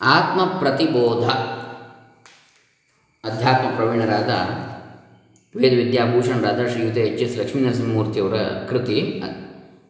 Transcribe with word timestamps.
ಆತ್ಮ 0.00 0.40
ಪ್ರತಿಬೋಧ 0.58 1.24
ಅಧ್ಯಾತ್ಮ 3.24 3.66
ಪ್ರವೀಣರಾದ 3.76 4.32
ವೇದ 5.56 5.74
ವಿದ್ಯಾಭೂಷಣರಾದ 5.76 6.66
ಶ್ರೀಯುತ 6.66 6.96
ಎಚ್ 6.96 7.22
ಎಸ್ 7.22 7.38
ಲಕ್ಷ್ಮೀ 7.38 7.60
ನರಸಿಂಹಮೂರ್ತಿಯವರ 7.62 8.36
ಕೃತಿ, 8.68 9.24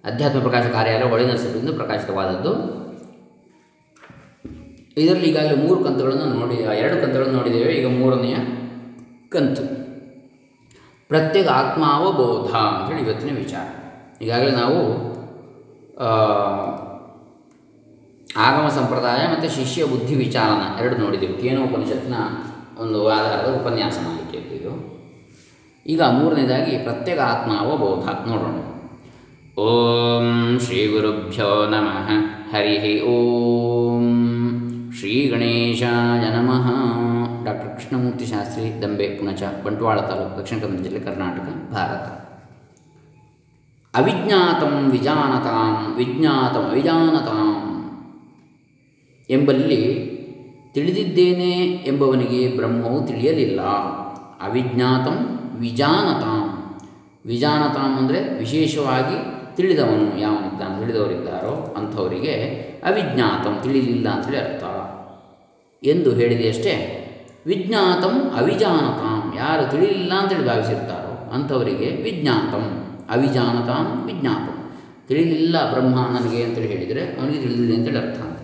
ಅಧ್ಯಾತ್ಮ 0.04 0.40
ಪ್ರಕಾಶ 0.40 0.66
ಕಾರ್ಯಾಲಯ 0.66 1.08
ಹೊಳೆ 1.10 1.24
ನರಸಿಂಹದಿಂದ 1.26 1.70
ಪ್ರಕಾಶಿತವಾದದ್ದು. 1.70 2.52
ಇದರಲ್ಲಿ 4.96 5.26
ಈಗಾಗಲೇ 5.26 5.56
ಮೂರು 5.56 5.84
ಕಂತುಗಳನ್ನು 5.84 6.26
ನೋಡಿ 6.34 6.54
ಎರಡು 6.54 7.02
ಕಂತುಗಳನ್ನು 7.02 7.36
ನೋಡಿದ್ದೇವೆ, 7.38 7.72
ಈಗ 7.72 7.86
ಮೂರನೆಯ 7.86 8.36
ಕಂತು. 9.28 9.64
ಪ್ರತ್ಯೇಕ 11.08 11.48
ಆತ್ಮಾವಬೋಧ 11.48 12.50
ಅಂತೇಳಿ 12.54 13.02
ಇವತ್ತಿನ 13.02 13.36
ವಿಚಾರ. 13.36 13.66
ಈಗಾಗಲೇ 14.22 14.50
ನಾವು 14.50 14.78
ಆಗಮ 18.36 18.68
ಸಂಪ್ರದಾಯ 18.68 19.26
ಮತ್ತು 19.26 19.48
ಶಿಷ್ಯ 19.54 19.84
ಬುದ್ಧಿ 19.84 20.14
ವಿಚಾರನ 20.14 20.84
ಎರಡು 20.84 20.96
ನೋಡಿದೆವು. 20.96 21.42
ಕೇನೋಪನಿಷತ್ನ 21.42 22.14
ಒಂದು 22.78 23.08
ಆಧಾರದ 23.08 23.60
ಉಪನ್ಯಾಸ 23.60 23.98
ಮಾಡಲಿಕ್ಕೆ 24.04 24.38
ಇದು 24.38 24.96
ಈಗ 25.86 26.02
ಮೂರನೇದಾಗಿ 26.02 26.78
ಪ್ರತ್ಯೇಕ 26.78 27.20
ಆತ್ಮ 27.20 27.58
ಅವಬೋಧ 27.58 28.28
ನೋಡೋಣ. 28.28 28.72
ಓಂ 29.60 30.58
ಶ್ರೀ 30.58 30.86
ಗುರುಭ್ಯೋ 30.86 31.66
ನಮಃ. 31.66 32.10
ಹರಿ 32.56 33.02
ಓಂ. 33.02 34.22
ಶ್ರೀ 34.98 35.28
ಗಣೇಶಾಯ 35.28 36.36
ನಮಃ. 36.36 36.70
ಡಾಕ್ಟರ್ 37.44 37.74
ಕೃಷ್ಣಮೂರ್ತಿ 37.74 38.26
ಶಾಸ್ತ್ರಿ, 38.26 38.82
ದಂಬೆ, 38.82 39.04
ಪುಣಚ, 39.04 39.42
ಬಂಟ್ವಾಳ 39.64 40.00
ತಾಲೂಕು, 40.00 40.40
ದಕ್ಷಿಣ 40.40 40.58
ಕನ್ನಡ 40.58 40.80
ಜಿಲ್ಲೆ, 40.80 41.00
ಕರ್ನಾಟಕ, 41.00 41.72
ಭಾರತ. 41.72 42.26
ಅವಿಜ್ಞಾತಂ 43.96 44.90
ವಿಜಾನತಾಂ, 44.90 45.94
ವಿಜ್ಞಾತಂ 45.96 46.60
ಅವಿಜಾನತಾಂ 46.60 47.45
ಎಂಬಲ್ಲಿ 49.30 50.16
ತಿಳಿದಿದ್ದೇನೆ 50.74 51.50
ಎಂಬವನಿಗೆ 51.86 52.56
ಬ್ರಹ್ಮವು 52.56 53.06
ತಿಳಿಯಲಿಲ್ಲ. 53.06 53.60
ಅವಿಜ್ಞಾತಂ 54.40 55.40
ವಿಜಾನತಾಂ. 55.58 56.52
ವಿಜಾನತಾಂ 57.26 57.98
ಅಂದರೆ 57.98 58.38
ವಿಶೇಷವಾಗಿ 58.38 59.36
ತಿಳಿದವನು 59.56 60.20
ಯಾವನಿದ್ದಾನೆ 60.20 60.80
ತಿಳಿದವರಿದ್ದಾರೋ 60.80 61.74
ಅಂಥವರಿಗೆ 61.76 62.32
ಅವಿಜ್ಞಾತಂ 62.84 63.58
ತಿಳಿಲಿಲ್ಲ 63.62 64.08
ಅಂತೇಳಿ 64.08 64.36
ಅರ್ಥ. 64.36 64.64
ಎಂದು 65.84 66.10
ಹೇಳಿದೆಯಷ್ಟೇ 66.10 67.02
ವಿಜ್ಞಾತಂ 67.46 68.30
ಅವಿಜಾನತಾಂ. 68.36 69.34
ಯಾರು 69.38 69.70
ತಿಳಿಲಿಲ್ಲ 69.70 70.12
ಅಂತೇಳಿ 70.14 70.46
ಭಾವಿಸಿರ್ತಾರೋ 70.46 71.34
ಅಂಥವರಿಗೆ 71.34 71.86
ವಿಜ್ಞಾತಂ, 72.02 72.64
ಅವಿಜಾನತಾಂ 73.10 74.06
ವಿಜ್ಞಾತಂ. 74.06 74.72
ತಿಳಿಲಿಲ್ಲ 75.08 75.72
ಬ್ರಹ್ಮ 75.72 75.94
ನನಗೆ 75.94 76.42
ಅಂತೇಳಿ 76.42 76.68
ಹೇಳಿದರೆ 76.68 77.00
ಅವನಿಗೆ 77.00 77.42
ತಿಳಿದಿದೆ 77.42 77.76
ಅಂತೇಳಿ 77.76 77.98
ಅರ್ಥ. 77.98 78.35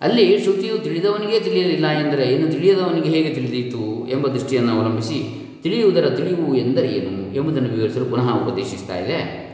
ಅಲ್ಲಿ 0.00 0.38
ಶ್ರುತಿಯು 0.38 0.78
ತಿಳಿದವನಿಗೆ 0.78 1.40
ತಿಳಿಯಲಿಲ್ಲ 1.40 1.86
ಎಂದರೆ 1.86 2.22
ಇನ್ನು 2.22 2.52
ತಿಳಿಯದವನಿಗೆ 2.52 3.08
ಹೇಗೆ 3.08 3.34
ತಿಳಿದಿತ್ತು 3.34 4.08
ಎಂಬ 4.08 4.28
ದೃಷ್ಟಿಯನ್ನು 4.28 4.80
ಅವಲಂಬಿಸಿ 4.80 5.38
ತಿಳಿಯುವುದರ 5.62 6.08
ತಿಳಿವು 6.08 6.56
ಎಂದರೆ 6.56 6.88
ಏನು 6.88 7.34
ಎಂಬುದನ್ನು 7.34 7.68
ವಿವರಿಸಲು 7.68 8.04
ಪುನಃ 8.04 8.48
ಉಪದೇಶಿಸ್ತಾ 8.48 8.98
ಇದೆ. 8.98 9.48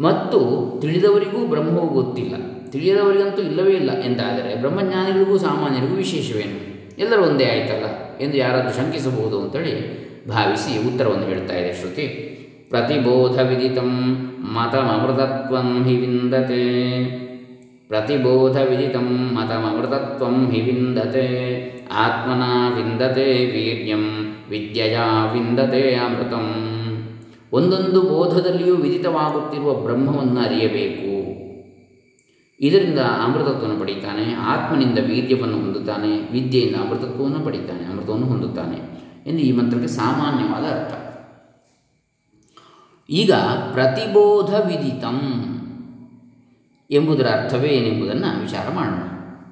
ಮತ್ತು 0.00 0.38
ತಿಳಿದವರಿಗೂ 0.80 1.46
ಬ್ರಹ್ಮವು 1.46 1.88
ಗೊತ್ತಿಲ್ಲ. 1.88 2.34
ತಿಳಿಯದವರಿಗಂತೂ 2.70 3.42
ಇಲ್ಲವೇ 3.42 3.72
ಇಲ್ಲ 3.72 4.02
ಎಂದಾದರೆ 4.02 4.60
ಬ್ರಹ್ಮಜ್ಞಾನಿಗಳಿಗೂ 4.60 5.38
ಸಾಮಾನ್ಯರಿಗೂ 5.38 5.94
ವಿಶೇಷವೇನು? 5.94 6.70
ಎಲ್ಲರೂ 6.98 7.22
ಒಂದೇ 7.22 7.44
ಆಯ್ತಲ್ಲ? 7.44 8.18
ಎಂದು 8.20 8.36
ಯಾರಾದರೂ 8.36 8.72
ಶಂಕಿಸಬಹುದು 8.72 9.40
ಅಂತೇಳಿ 9.40 10.00
ಭಾವಿಸಿ 10.28 10.88
ಉತ್ತರವನ್ನು 10.88 11.26
ಹೇಳ್ತಾ 11.26 11.54
ಇದೆ 11.54 11.80
ಶ್ರುತಿ. 11.80 12.06
ಪ್ರತಿಬೋಧ 12.70 13.40
ವಿದಿತಂ 13.40 14.12
ಮತಮೃತತ್ವಂ 14.40 15.84
ಹಿ 15.84 15.96
ವಿಂದತೆ. 15.96 17.29
ಪ್ರತಿಬೋಧ 17.90 18.56
ವಿದಿತಂ 18.56 19.38
ಅಮೃತತ್ವಂ 19.38 20.50
ಹಿ 20.50 20.60
ವಿಂದತೆ 20.60 21.24
ಆತ್ಮನ 21.92 22.42
ವಿಂದತೆ 22.74 23.24
ವೀರ್ಯಂ 23.24 24.04
ವಿದ್ಯೆಯ 24.50 24.98
ವಿಂದತೆ 25.32 25.94
ಅಮೃತಂ 25.94 26.46
ಒಂದೊಂದು 27.52 28.00
ಬೋಧದಲ್ಲಿಯೂ 28.02 28.76
ವಿದಿತವಾಗುತ್ತಿರುವ 28.76 29.74
ಬ್ರಹ್ಮವನ್ನು 29.74 30.40
ಅರಿಯಬೇಕು. 30.40 31.10
ಇದರಿಂದ 32.60 32.98
ಅಮೃತತ್ವವನ್ನು 32.98 33.80
ಪಡೀತಾನೆ, 33.80 34.34
ಆತ್ಮನಿಂದ 34.34 34.98
ವೀರ್ಯವನ್ನು 35.06 35.56
ಹೊಂದುತ್ತಾನೆ, 35.56 36.10
ವಿದ್ಯೆಯಿಂದ 36.32 36.76
ಅಮೃತತ್ವವನ್ನು 36.76 37.40
ಪಡೀತಾನೆ, 37.40 37.84
ಅಮೃತವನ್ನು 37.84 38.26
ಹೊಂದುತ್ತಾನೆ 38.26 38.78
ಎಂದು 39.26 39.38
ಈ 39.38 39.52
ಮಂತ್ರಕ್ಕೆ 39.52 39.88
ಸಾಮಾನ್ಯವಾದ 39.88 40.64
ಅರ್ಥ. 40.78 40.94
ಈಗ 43.10 43.32
ಪ್ರತಿಬೋಧ 43.72 44.50
ವಿದಿತಂ 44.68 45.18
ಎಂಬುದರ 46.90 47.26
ಅರ್ಥವೇ 47.26 47.68
ಏನೆಂಬುದನ್ನು 47.68 48.40
ವಿಚಾರ 48.40 48.70
ಮಾಡೋಣ. 48.70 49.02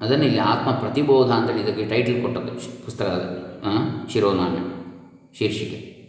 ಅದನ್ನು 0.05 0.25
ಇಲ್ಲಿ 0.25 0.39
ಆತ್ಮ 0.39 0.71
ಪ್ರತಿಬೋಧ 0.71 1.31
ಅಂತೇಳಿ 1.31 1.61
ಇದಕ್ಕೆ 1.61 1.85
ಟೈಟಲ್ 1.85 2.21
ಕೊಟ್ಟದ್ದು 2.21 2.85
ಪುಸ್ತಕದಲ್ಲಿ 2.85 3.49
ಆ, 3.65 3.77
ಶಿರೋನಾಮ್ಯ 4.09 4.59
ಶೀರ್ಷಿಕೆ. 5.37 5.99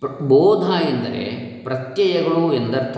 ಪ್ರ- 0.00 0.28
ಬೋಧ 0.28 0.66
ಎಂದರೆ 0.66 1.24
ಪ್ರತ್ಯಯಗಳು 1.64 2.52
ಎಂದರ್ಥ. 2.52 2.96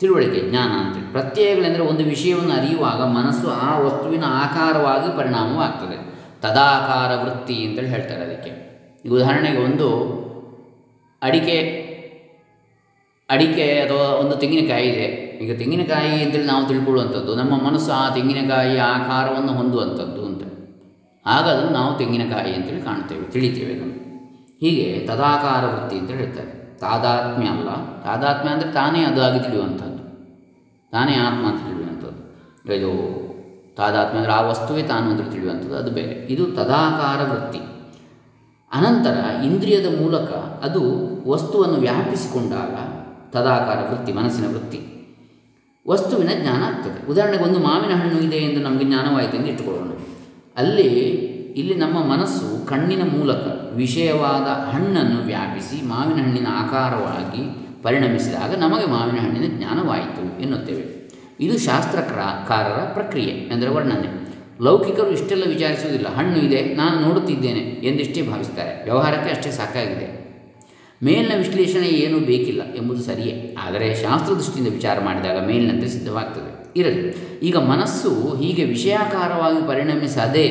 ತಿಳುವಳಿಕೆ 0.00 0.50
ಜ್ಞಾನ 0.50 0.86
ಅಂತೇಳಿ. 0.86 1.10
ಪ್ರತ್ಯಯಗಳೆಂದರೆ 1.12 1.82
ಒಂದು 1.82 2.04
ವಿಷಯವನ್ನು 2.04 2.52
ಅರಿಯುವಾಗ 2.52 3.02
ಮನಸ್ಸು 3.02 3.50
ಆ 3.50 3.78
ವಸ್ತುವಿನ 3.78 4.24
ಆಕಾರವಾಗಿ 4.26 5.16
ಪರಿಣಾಮವಾಗ್ತದೆ. 5.16 6.14
ತದಾಕಾರ 6.42 7.24
ವೃತ್ತಿ 7.24 7.64
ಅಂತೇಳಿ 7.64 7.88
ಹೇಳ್ತಾರೆ 7.88 8.24
ಅದಕ್ಕೆ. 8.24 8.74
ಉದಾಹರಣೆಗೆ 9.10 9.58
ಒಂದು 9.58 9.88
ಅಡಿಕೆ 11.22 11.84
ಅಡಿಕೆ 13.30 13.80
ಅಥವಾ 13.80 14.02
ಒಂದು 14.02 14.36
ತೆಂಗಿನಕಾಯಿ 14.36 14.88
ಇದೆ. 14.88 15.23
ಈಗ 15.42 15.52
ತೆಂಗಿನಕಾಯಿ 15.58 16.10
ಅಂತೇಳಿ 16.24 16.46
ನಾವು 16.46 16.64
ತಿಳ್ಕೊಳ್ಳುವಂಥದ್ದು, 16.68 17.32
ನಮ್ಮ 17.34 17.54
ಮನಸ್ಸು 17.66 17.90
ಆ 17.92 18.04
ತೆಂಗಿನಕಾಯಿ 18.14 18.76
ಆಕಾರವನ್ನು 18.92 19.52
ಹೊಂದುವಂಥದ್ದು 19.52 20.22
ಅಂತ. 20.26 20.42
ಆಗ 21.26 21.44
ಅದನ್ನು 21.44 21.72
ನಾವು 21.72 21.92
ತೆಂಗಿನಕಾಯಿ 21.98 22.52
ಅಂತೇಳಿ 22.54 22.82
ಕಾಣ್ತೇವೆ 22.82 23.26
ತಿಳಿತೇವೆ 23.30 23.74
ನಾವು 23.74 23.92
ಹೀಗೆ 24.60 24.86
ತದಾಕಾರ 25.06 25.62
ವೃತ್ತಿ 25.64 25.96
ಅಂತ 25.98 26.10
ಹೇಳ್ತಾರೆ. 26.10 26.52
ತಾದಾತ್ಮ್ಯ 26.78 27.48
ಅಲ್ಲ. 27.48 27.70
ತಾದಾತ್ಮ್ಯ 28.04 28.52
ಅಂದರೆ 28.52 28.70
ತಾನೇ 28.72 29.00
ಅದಾಗಿ 29.04 29.38
ತಿಳಿಯುವಂಥದ್ದು. 29.38 30.02
ತಾನೇ 30.92 31.14
ಆತ್ಮ 31.16 31.44
ಅಂತ 31.46 31.60
ತಿಳಿಯುವಂಥದ್ದು. 31.66 32.20
ಇದು 32.78 32.90
ತಾದಾತ್ಮ್ಯ 33.76 34.18
ಅಂದರೆ 34.18 34.32
ಆ 34.32 34.40
ವಸ್ತುವೇ 34.40 34.82
ತಾನು 34.82 35.06
ಅಂತ 35.10 35.22
ತಿಳಿಯುವಂಥದ್ದು, 35.32 35.76
ಅದು 35.76 35.90
ಬೇರೆ. 35.90 36.14
ಇದು 36.34 36.44
ತದಾಕಾರ 36.50 37.20
ವೃತ್ತಿ. 37.32 37.60
ಅನಂತರ 38.70 39.16
ಇಂದ್ರಿಯದ 39.44 39.88
ಮೂಲಕ 40.00 40.30
ಅದು 40.62 40.82
ವಸ್ತುವನ್ನು 41.30 41.78
ವ್ಯಾಪಿಸಿಕೊಂಡಾಗ 41.78 42.74
ತದಾಕಾರ 43.32 43.78
ವೃತ್ತಿ, 43.90 44.12
ಮನಸ್ಸಿನ 44.12 44.46
ವೃತ್ತಿ. 44.50 44.80
ವಸ್ತುವಿನ 45.88 46.30
ಜ್ಞಾನ 46.42 46.62
ಆಗ್ತದೆ. 46.62 47.10
ಉದಾಹರಣೆಗೆ 47.10 47.42
ಒಂದು 47.42 47.58
ಮಾವಿನ 47.58 47.94
ಹಣ್ಣು 47.94 48.20
ಇದೆ 48.20 48.36
ಎಂದು 48.36 48.60
ನಮಗೆ 48.60 48.84
ಜ್ಞಾನವಾಯಿತು 48.84 49.36
ಎಂದು 49.36 49.48
ಇಟ್ಟುಕೊಳ್ಳೋಣ. 49.48 49.88
ಅಲ್ಲಿ, 50.56 50.88
ಇಲ್ಲಿ 51.56 51.74
ನಮ್ಮ 51.74 52.04
ಮನಸ್ಸು 52.04 52.66
ಕಣ್ಣಿನ 52.66 53.02
ಮೂಲಕ 53.02 53.74
ವಿಷಯವಾದ 53.74 54.74
ಹಣ್ಣನ್ನು 54.74 55.26
ವ್ಯಾಪಿಸಿ 55.26 55.86
ಮಾವಿನ 55.86 56.24
ಹಣ್ಣಿನ 56.24 56.46
ಆಕಾರವಾಗಿ 56.50 57.64
ಪರಿಣಮಿಸಿದಾಗ 57.82 58.54
ನಮಗೆ 58.54 58.86
ಮಾವಿನ 58.86 59.20
ಹಣ್ಣಿನ 59.20 59.58
ಜ್ಞಾನವಾಯಿತು 59.58 60.42
ಎನ್ನುತ್ತೇವೆ. 60.42 61.12
ಇದು 61.40 61.58
ಶಾಸ್ತ್ರಕಾರರ 61.58 62.84
ಪ್ರಕ್ರಿಯೆ 62.92 63.32
ಅಂದರೆ 63.32 63.68
ವರ್ಣನೆ. 63.68 64.24
ಲೌಕಿಕರು 64.62 65.10
ಇಷ್ಟೆಲ್ಲ 65.10 65.44
ವಿಚಾರಿಸುವುದಿಲ್ಲ. 65.48 66.14
ಹಣ್ಣು 66.14 66.38
ಇದೆ, 66.38 66.74
ನಾನು 66.74 67.00
ನೋಡುತ್ತಿದ್ದೇನೆ 67.00 67.60
ಎಂದಿಷ್ಟೇ 67.60 68.22
ಭಾವಿಸ್ತಾರೆ. 68.22 68.84
ವ್ಯವಹಾರಕ್ಕೆ 68.84 69.30
ಅಷ್ಟೇ 69.30 69.50
ಸಾಕಾಗಿದೆ. 69.50 70.23
ಮೇಲಿನ 71.04 71.32
ವಿಶ್ಲೇಷಣೆ 71.38 71.88
ಏನೂ 71.88 72.18
ಬೇಕಿಲ್ಲ 72.18 72.74
ಎಂಬುದು 72.74 73.02
ಸರಿಯೇ. 73.02 73.56
ಆದರೆ 73.62 73.94
ಶಾಸ್ತ್ರದೃಷ್ಟಿಯಿಂದ 73.94 74.72
ವಿಚಾರ 74.72 75.00
ಮಾಡಿದಾಗ 75.00 75.46
ಮೇಲಿನಂತೆ 75.46 75.88
ಸಿದ್ಧವಾಗ್ತದೆ. 75.88 76.72
ಇರಲಿ. 76.76 77.38
ಈಗ 77.42 77.56
ಮನಸ್ಸು 77.56 78.36
ಹೀಗೆ 78.36 78.64
ವಿಷಯಾಕಾರವಾಗಿ 78.64 79.68
ಪರಿಣಮಿಸದೆ 79.68 80.46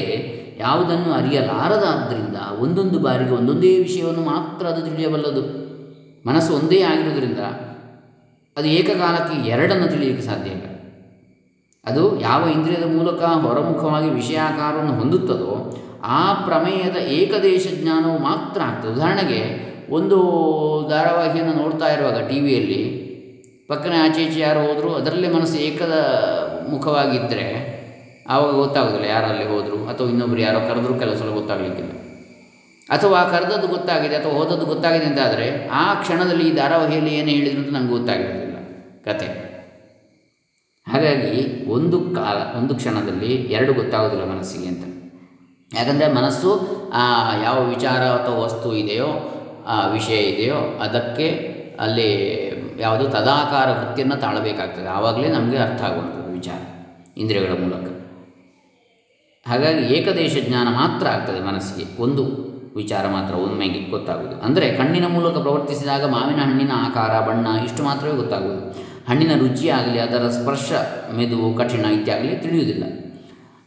ಯಾವುದನ್ನು 0.59 1.11
ಅರಿಯಲಾರದಾದ್ದರಿಂದ 1.13 2.35
ಒಂದೊಂದು 2.59 2.99
ಬಾರಿಗೆ 2.99 3.31
ಒಂದೊಂದೇ 3.31 3.79
ವಿಷಯವನ್ನು 3.79 4.21
ಮಾತ್ರ 4.21 4.65
ಅದು 4.65 4.81
ತಿಳಿಯಬಲ್ಲದು. 4.81 5.63
ಮನಸ್ಸು 6.27 6.53
ಒಂದೇ 6.53 6.81
ಆಗಿರೋದ್ರಿಂದ 6.81 7.39
ಅದು 8.57 8.67
ಏಕಕಾಲಕ್ಕೆ 8.67 9.49
ಎರಡನ್ನು 9.49 9.87
ತಿಳಿಯಲಿಕ್ಕೆ 9.87 10.25
ಸಾಧ್ಯ 10.25 10.51
ಇಲ್ಲ. 10.51 10.63
ಅದು 11.85 12.19
ಯಾವ 12.19 12.49
ಇಂದ್ರಿಯದ 12.49 12.95
ಮೂಲಕ 12.95 13.23
ಹೊರಮುಖವಾಗಿ 13.23 14.09
ವಿಷಯಾಕಾರವನ್ನು 14.09 14.93
ಹೊಂದುತ್ತದೋ 14.93 15.77
ಆ 16.03 16.33
ಪ್ರಮೇಯದ 16.33 16.95
ಏಕದೇಶ 16.95 17.67
ಜ್ಞಾನವು 17.81 18.17
ಮಾತ್ರ 18.17 18.61
ಆಗ್ತದೆ. 18.61 18.91
ಉದಾಹರಣೆಗೆ 18.91 19.72
ಒಂದು 19.89 20.17
ಧಾರಾವಾಹಿಯನ್ನು 20.89 21.53
ನೋಡ್ತಾ 21.53 21.89
ಇರುವಾಗ 21.89 22.29
ಟಿ 22.29 22.39
ವಿಯಲ್ಲಿ, 22.39 22.81
ಪಕ್ಕನೆ 23.67 23.95
ಆಚೆ 23.95 24.21
ಈಚೆ 24.23 24.39
ಯಾರು 24.39 24.67
ಹೋದರೂ, 24.67 24.89
ಅದರಲ್ಲೇ 24.89 25.27
ಮನಸ್ಸು 25.27 25.57
ಏಕದ 25.57 25.95
ಮುಖವಾಗಿದ್ದರೆ 26.69 27.45
ಆವಾಗ 28.29 28.55
ಗೊತ್ತಾಗೋದಿಲ್ಲ 28.55 29.05
ಯಾರಲ್ಲಿ 29.05 29.45
ಹೋದರು, 29.45 29.89
ಅಥವಾ 29.89 30.09
ಇನ್ನೊಬ್ಬರು 30.09 30.41
ಯಾರೋ 30.41 30.59
ಕರೆದ್ರೂ 30.59 30.99
ಕೆಲವು 30.99 31.17
ಸಲ 31.17 31.29
ಗೊತ್ತಾಗಲಿಕ್ಕಿಲ್ಲ. 31.29 31.91
ಅಥವಾ 32.89 33.23
ಕರೆದದ್ದು 33.23 33.67
ಗೊತ್ತಾಗಿದೆ, 33.67 34.15
ಅಥವಾ 34.15 34.33
ಹೋದದ್ದು 34.33 34.65
ಗೊತ್ತಾಗಿದೆ 34.65 35.05
ಅಂತ 35.05 35.19
ಆದರೆ 35.19 35.69
ಆ 35.71 35.93
ಕ್ಷಣದಲ್ಲಿ 35.93 36.49
ಈ 36.49 36.51
ಧಾರಾವಾಹಿಯಲ್ಲಿ 36.51 37.13
ಏನು 37.15 37.29
ಹೇಳಿದ್ರು 37.29 37.61
ಅಂತ 37.61 37.73
ನಂಗೆ 37.73 37.89
ಗೊತ್ತಾಗಿರೋದಿಲ್ಲ 37.89 38.57
ಕತೆ. 39.05 39.27
ಹಾಗಾಗಿ 40.87 41.65
ಒಂದು 41.67 41.99
ಕಾಲ, 41.99 42.57
ಒಂದು 42.57 42.75
ಕ್ಷಣದಲ್ಲಿ 42.75 43.35
ಎರಡು 43.35 43.73
ಗೊತ್ತಾಗೋದಿಲ್ಲ 43.73 44.25
ಮನಸ್ಸಿಗೆ 44.31 44.67
ಅಂತ. 44.67 44.83
ಯಾಕಂದರೆ 45.73 46.13
ಮನಸ್ಸು 46.13 46.49
ಆ 46.93 47.35
ಯಾವ 47.43 47.65
ವಿಚಾರ 47.65 48.01
ಅಥವಾ 48.03 48.35
ವಸ್ತು 48.35 48.73
ಇದೆಯೋ 48.73 49.07
ಆ 49.07 49.32
ವಿಷಯ 49.91 50.19
ಇದೆಯೋ 50.21 50.59
ಅದಕ್ಕೆ 50.81 51.27
ಅಲ್ಲಿ 51.79 52.09
ಯಾವುದು 52.79 53.05
ತದಾಕಾರ 53.07 53.67
ವೃತ್ತಿಯನ್ನು 53.71 54.15
ತಾಳಬೇಕಾಗ್ತದೆ. 54.15 54.87
ಆವಾಗಲೇ 54.87 55.27
ನಮಗೆ 55.27 55.57
ಅರ್ಥ 55.57 55.81
ಆಗುವಂಥದ್ದು 55.81 56.31
ವಿಚಾರ, 56.33 56.61
ಇಂದ್ರಿಯಗಳ 57.19 57.53
ಮೂಲಕ. 57.61 57.85
ಹಾಗಾಗಿ 59.47 59.93
ಏಕದೇಶ 59.93 60.37
ಜ್ಞಾನ 60.47 60.67
ಮಾತ್ರ 60.67 61.07
ಆಗ್ತದೆ 61.07 61.39
ಮನಸ್ಸಿಗೆ. 61.39 62.01
ಒಂದು 62.01 62.23
ವಿಚಾರ 62.75 63.07
ಮಾತ್ರ 63.07 63.35
ಒಮ್ಮೆಗೆ 63.35 63.89
ಗೊತ್ತಾಗುವುದು. 63.89 64.41
ಅಂದರೆ 64.41 64.71
ಕಣ್ಣಿನ 64.71 65.07
ಮೂಲಕ 65.07 65.37
ಪ್ರವರ್ತಿಸಿದಾಗ 65.37 66.05
ಮಾವಿನ 66.05 66.41
ಹಣ್ಣಿನ 66.41 66.71
ಆಕಾರ, 66.75 67.27
ಬಣ್ಣ, 67.27 67.47
ಇಷ್ಟು 67.65 67.83
ಮಾತ್ರವೇ 67.83 68.15
ಗೊತ್ತಾಗುವುದು. 68.15 68.93
ಹಣ್ಣಿನ 69.09 69.33
ರುಚಿಯಾಗಲಿ 69.39 69.99
ಅದರ 69.99 70.29
ಸ್ಪರ್ಶ, 70.29 70.71
ಮೆದುವು, 71.15 71.53
ಕಠಿಣ 71.53 71.85
ಇತ್ಯಾಗಲಿ 71.85 72.35
ತಿಳಿಯುವುದಿಲ್ಲ. 72.35 72.83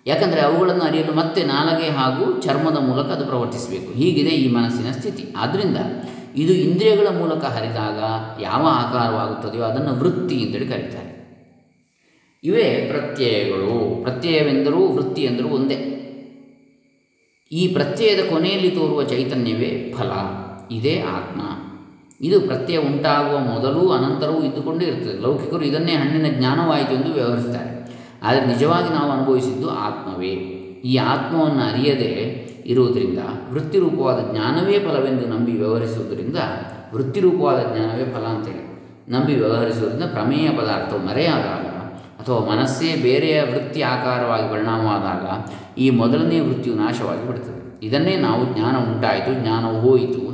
ಯಾಕಂದರೆ 0.06 0.41
ಅವುಗಳನ್ನು 0.41 0.85
ಅರಿಯಲು 0.85 1.17
ಮತ್ತೆ 1.17 1.43
ನಾಲಗೆ 1.43 1.88
ಹಾಗೂ 1.88 2.41
ಚರ್ಮದ 2.41 2.79
ಮೂಲಕ 2.79 3.06
ಅದು 3.06 3.26
ಪ್ರವರ್ತಿಸಬೇಕು. 3.26 3.93
ಹೀಗಿದೆ 3.93 4.31
ಈ 4.31 4.53
ಮನಸ್ಸಿನ 4.53 4.93
ಸ್ಥಿತಿ. 4.93 5.35
ಆದ್ದರಿಂದ 5.37 5.76
ಇದು 6.37 6.53
ಇಂದ್ರಿಯಗಳ 6.53 7.06
ಮೂಲಕ 7.19 7.44
ಹರಿದಾಗ 7.44 7.99
ಯಾವ 8.43 8.67
ಆಕಾರವಾಗುತ್ತದೆಯೋ 8.70 9.64
ಅದನ್ನು 9.64 10.00
ವೃತ್ತಿ 10.00 10.43
ಅಂತೇಳಿ 10.43 10.69
ಕರೀತಾರೆ. 10.69 11.17
ಇವೇ 12.44 12.93
ಪ್ರತ್ಯಯಗಳು. 12.93 14.03
ಪ್ರತ್ಯಯವೆಂದರೂ 14.03 14.88
ವೃತ್ತಿ 14.88 15.23
ಎಂದರೂ 15.23 15.49
ಒಂದೇ. 15.49 15.93
ಈ 17.53 17.69
ಪ್ರತ್ಯಯದ 17.69 18.31
ಕೊನೆಯಲ್ಲಿ 18.31 18.70
ತೋರುವ 18.70 19.03
ಚೈತನ್ಯವೇ 19.03 19.94
ಫಲ. 19.99 20.11
ಇದೇ 20.70 21.00
ಆತ್ಮ. 21.00 21.41
ಇದು 22.20 22.41
ಪ್ರತ್ಯಯ 22.41 22.79
ಉಂಟಾಗುವ 22.79 23.38
ಮೊದಲು 23.38 23.93
ಅನಂತರವೂ 23.93 24.43
ಇದ್ದುಕೊಂಡೇ 24.43 24.87
ಇರ್ತದೆ. 24.87 25.23
ಲೌಕಿಕರು 25.23 25.62
ಇದನ್ನೇ 25.62 25.93
ಹಣ್ಣಿನ 25.93 26.35
ಜ್ಞಾನವಾಯಿತು 26.38 26.93
ಎಂದು 26.93 27.12
ವ್ಯವಹರಿಸ್ತಾರೆ. 27.12 27.75
ಆದರೆ 28.22 28.46
ನಿಜವಾಗಿ 28.46 28.94
ನಾವು 28.94 29.10
ಅನುಭವಿಸಿದ್ದು 29.12 29.70
ಆತ್ಮವೇ. 29.70 30.32
ಈ 30.84 30.96
ಆತ್ಮವನ್ನು 30.96 31.62
ಅರಿಯದೆ 31.62 32.46
ಇರುವುದರಿಂದ 32.66 33.18
ವೃತ್ತಿರೂಪವಾದ 33.52 34.32
ಜ್ಞಾನವೇ 34.32 34.78
ಫಲವೆಂದು 34.78 35.26
ನಂಬಿ 35.26 35.52
ವ್ಯವಹರಿಸುವುದರಿಂದ 35.52 36.36
ವೃತ್ತಿರೂಪವಾದ 36.94 37.60
ಜ್ಞಾನವೇ 37.62 38.04
ಫಲ 38.04 38.24
ಅಂತೇಳಿ 38.24 38.66
ನಂಬಿ 39.10 39.34
ವ್ಯವಹರಿಸುವುದರಿಂದ 39.34 40.04
ಪ್ರಮೇಯ 40.04 40.48
ಪದಾರ್ಥವು 40.48 41.06
ಮರೆಯಾದಾಗ 41.06 41.66
ಅಥವಾ 42.20 42.54
ಮನಸ್ಸೇ 42.54 42.96
ಬೇರೆಯ 42.96 43.42
ವೃತ್ತಿ 43.42 43.82
ಆಕಾರವಾಗಿ 43.82 44.50
ಪರಿಣಾಮವಾದಾಗ 44.50 45.24
ಈ 45.80 45.90
ಮೊದಲನೇ 45.90 46.40
ವೃತ್ತಿಯು 46.40 46.76
ನಾಶವಾಗಿ 46.76 47.26
ಬಿಡುತ್ತದೆ 47.26 47.86
ಇದನ್ನೇ 47.86 48.16
ನಾವು 48.16 48.54
ಜ್ಞಾನ 48.54 48.76
ಉಂಟಾಯಿತು, 48.76 49.42
ಜ್ಞಾನವು 49.42 49.80
ಹೋಯಿತು. 49.80 50.25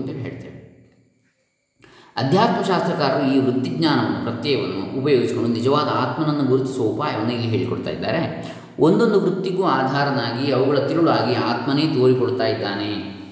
ಅಧ್ಯಾತ್ಮಶಾಸ್ತ್ರಕಾರರು 2.17 3.35
ಈ 3.35 3.39
ವೃತ್ತಿಜ್ಞಾನವನ್ನು 3.39 4.23
ಪ್ರತ್ಯಯವನ್ನು 4.25 5.01
ಉಪಯೋಗಿಸಿಕೊಂಡು 5.01 5.51
ನಿಜವಾದ 5.51 5.89
ಆತ್ಮನನ್ನು 5.89 6.45
ಗುರುತಿಸುವ 6.45 6.87
ಉಪಾಯವನ್ನು 6.87 7.33
ಇಲ್ಲಿ 7.33 7.49
ಹೇಳಿಕೊಡ್ತಾ 7.49 7.91
ಇದ್ದಾರೆ. 7.91 8.53
ಒಂದೊಂದು 8.81 9.21
ವೃತ್ತಿಗೂ 9.21 9.63
ಆಧಾರನಾಗಿ 9.63 10.53
ಅವುಗಳ 10.53 10.79
ತಿರುಳಾಗಿ 10.79 11.35
ಆತ್ಮನೇ 11.35 11.83
ತೋರಿಕೊಡ್ತಾ 11.83 12.47
ಇದ್ದಾನೆ. 12.47 13.23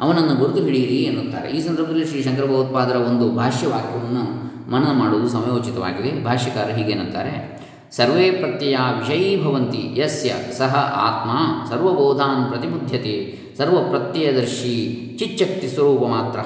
ಅವನನ್ನು 0.00 0.34
ಗುರುತು 0.34 0.62
ಹಿಡಿಯಿರಿ 0.62 0.96
ಎನ್ನುತ್ತಾರೆ. 0.96 1.50
ಈ 1.50 1.60
ಸಂದರ್ಭದಲ್ಲಿ 1.60 2.06
ಶ್ರೀ 2.06 2.22
ಶಂಕರ 2.22 2.44
ಭಗವತ್ಪಾದರ 2.44 2.96
ಒಂದು 2.96 3.30
ಭಾಷ್ಯವಾಕ್ಯವನ್ನು 3.30 4.44
ಮನನ 4.70 4.92
ಮಾಡುವುದು 4.92 5.28
ಸಮಯೋಚಿತವಾಗಿದೆ. 5.28 6.24
ಭಾಷ್ಯಕಾರ 6.24 6.70
ಹೀಗೇನಂತಾರೆ 6.70 7.54
ಸರ್ವೇ 7.90 8.30
ಪ್ರತ್ಯಯ 8.30 8.76
ವಿಷಯೀಭವಂತಿ 8.76 10.00
ಯಸ್ಯ 10.00 10.34
ಸಹ 10.58 10.76
ಆತ್ಮ, 10.96 11.30
ಸರ್ವಬೋಧಾನ್ 11.70 12.52
ಪ್ರತಿಬುಧ್ಯತೆ, 12.52 13.38
ಸರ್ವಪ್ರತ್ಯಯದರ್ಶಿ, 13.58 14.74
ಚಿಚ್ಚಕ್ತಿ 15.18 15.68
ಸ್ವರೂಪ 15.68 16.00
ಮಾತ್ರ. 16.00 16.40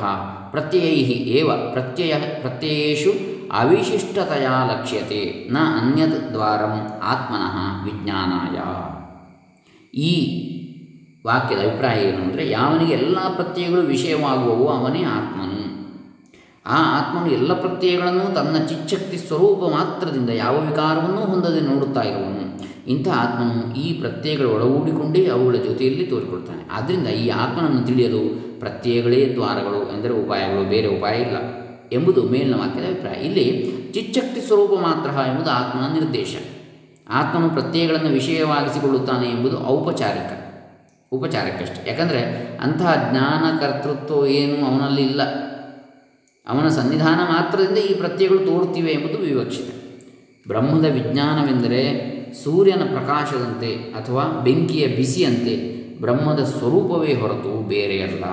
ಪ್ರತ್ಯಯೈ 0.50 0.99
ಏವ 1.39 1.50
ಪ್ರತ್ಯಯ 1.73 2.15
ಪ್ರತ್ಯಯೇಷು 2.41 3.39
ಅವಿಶಿಷ್ಟತೆಯ 3.53 4.47
ಲಕ್ಷ್ಯತೆ 4.47 5.49
ನ 5.53 5.56
ಅನ್ಯತ್ 5.81 6.33
ದ್ವಾರಂ 6.33 7.00
ಆತ್ಮನಃ 7.03 7.85
ವಿಜ್ಞಾನಾಯ. 7.85 8.59
ಈ 9.99 10.15
ವಾಕ್ಯದ 11.27 11.59
ಅಭಿಪ್ರಾಯ 11.59 12.00
ಏನು 12.00 12.23
ಅಂದರೆ 12.23 12.50
ಯಾವನಿಗೆ 12.50 12.93
ಎಲ್ಲ 12.93 13.19
ಪ್ರತ್ಯಯಗಳು 13.35 13.81
ವಿಷಯವಾಗುವವು 13.81 14.69
ಅವನೇ 14.69 15.03
ಆತ್ಮನು. 15.03 15.79
ಆ 16.67 17.00
ಆತ್ಮನು 17.00 17.33
ಎಲ್ಲ 17.33 17.53
ಪ್ರತ್ಯಯಗಳನ್ನು 17.53 18.35
ತನ್ನ 18.35 18.67
ಚಿಚ್ಛಕ್ತಿ 18.67 19.19
ಸ್ವರೂಪ 19.19 19.73
ಮಾತ್ರದಿಂದ 19.73 20.31
ಯಾವ 20.31 20.59
ವಿಕಾರವನ್ನೂ 20.59 21.21
ಹೊಂದದೆ 21.21 21.61
ನೋಡುತ್ತಾ 21.61 22.03
ಇರುವನು. 22.03 22.39
ಇಂಥ 22.87 23.09
ಆತ್ಮನು 23.09 23.75
ಈ 23.75 24.00
ಪ್ರತ್ಯಯಗಳು 24.00 24.50
ಒಳಗೂಡಿಕೊಂಡೇ 24.50 25.27
ಅವುಗಳ 25.27 25.55
ಜೊತೆಯಲ್ಲಿ 25.55 26.06
ತೋರಿಕೊಳ್ತಾನೆ. 26.06 26.69
ಆದ್ದರಿಂದ 26.75 27.06
ಈ 27.06 27.29
ಆತ್ಮನನ್ನು 27.29 27.87
ತಿಳಿಯಲು 27.87 28.48
ಪ್ರತ್ಯಯಗಳೇ 28.60 29.32
ದ್ವಾರಗಳು 29.34 29.99
ಎಂದರೆ 29.99 30.12
ಉಪಾಯಗಳು, 30.12 30.69
ಬೇರೆ 30.69 30.87
ಉಪಾಯ 30.87 31.20
ಇಲ್ಲ 31.20 31.37
ಎಂಬುದು 31.93 32.22
ಮೇಲಿನ 32.22 32.55
ವಾಕ್ಯದ 32.55 32.84
ಅಭಿಪ್ರಾಯ. 32.84 33.14
ಇಲ್ಲಿ 33.14 33.44
ಚಿಚ್ಚಕ್ತಿ 33.93 34.40
ಸ್ವರೂಪ 34.40 34.70
ಮಾತ್ರ 34.70 35.10
ಎಂಬುದು 35.31 35.50
ಆತ್ಮನ 35.50 35.94
ನಿರ್ದೇಶ. 35.94 36.37
ಆತ್ಮನು 37.10 37.50
ಪ್ರತ್ಯಯಗಳನ್ನು 37.50 38.08
ವಿಷಯವಾಗಿಸಿಕೊಳ್ಳುತ್ತಾನೆ 38.08 39.28
ಎಂಬುದು 39.28 39.66
ಔಪಚಾರಿಕ, 39.66 40.32
ಉಪಚಾರಕ್ಕಷ್ಟೆ. 41.12 41.90
ಯಾಕಂದರೆ 41.90 42.20
ಅಂತಹ 42.58 43.08
ಜ್ಞಾನ 43.10 43.58
ಕರ್ತೃತ್ವ 43.58 44.26
ಏನು 44.26 44.66
ಅವನಲ್ಲಿ 44.66 45.02
ಇಲ್ಲ. 45.02 45.22
ಅವನ 46.49 46.69
ಸನ್ನಿಧಾನ 46.69 47.20
ಮಾತ್ರದಿಂದ 47.32 47.78
ಈ 47.78 47.94
ಪ್ರತ್ಯಯಗಳು 47.94 48.38
ತೋರುತ್ತಿವೆ 48.38 48.90
ಎಂಬುದು 48.93 49.19
ವಿವಕ್ಷಿತ. 49.19 49.70
ಬ್ರಹ್ಮದ 50.49 50.84
ವಿಜ್ಞಾನವೆಂದರೆ 50.84 51.81
ಸೂರ್ಯನ 52.44 52.82
ಪ್ರಕಾಶದಂತೆ 52.96 53.75
ಅಥವಾ 53.75 54.25
ಬೆಂಕಿಯ 54.44 54.87
ಬಿಸಿಯಂತೆ 54.87 55.77
ಬ್ರಹ್ಮದ 56.00 56.45
ಸ್ವರೂಪವೇ 56.45 57.15
ಹೊರತು 57.15 57.69
ಬೇರೆಯಲ್ಲ. 57.69 58.25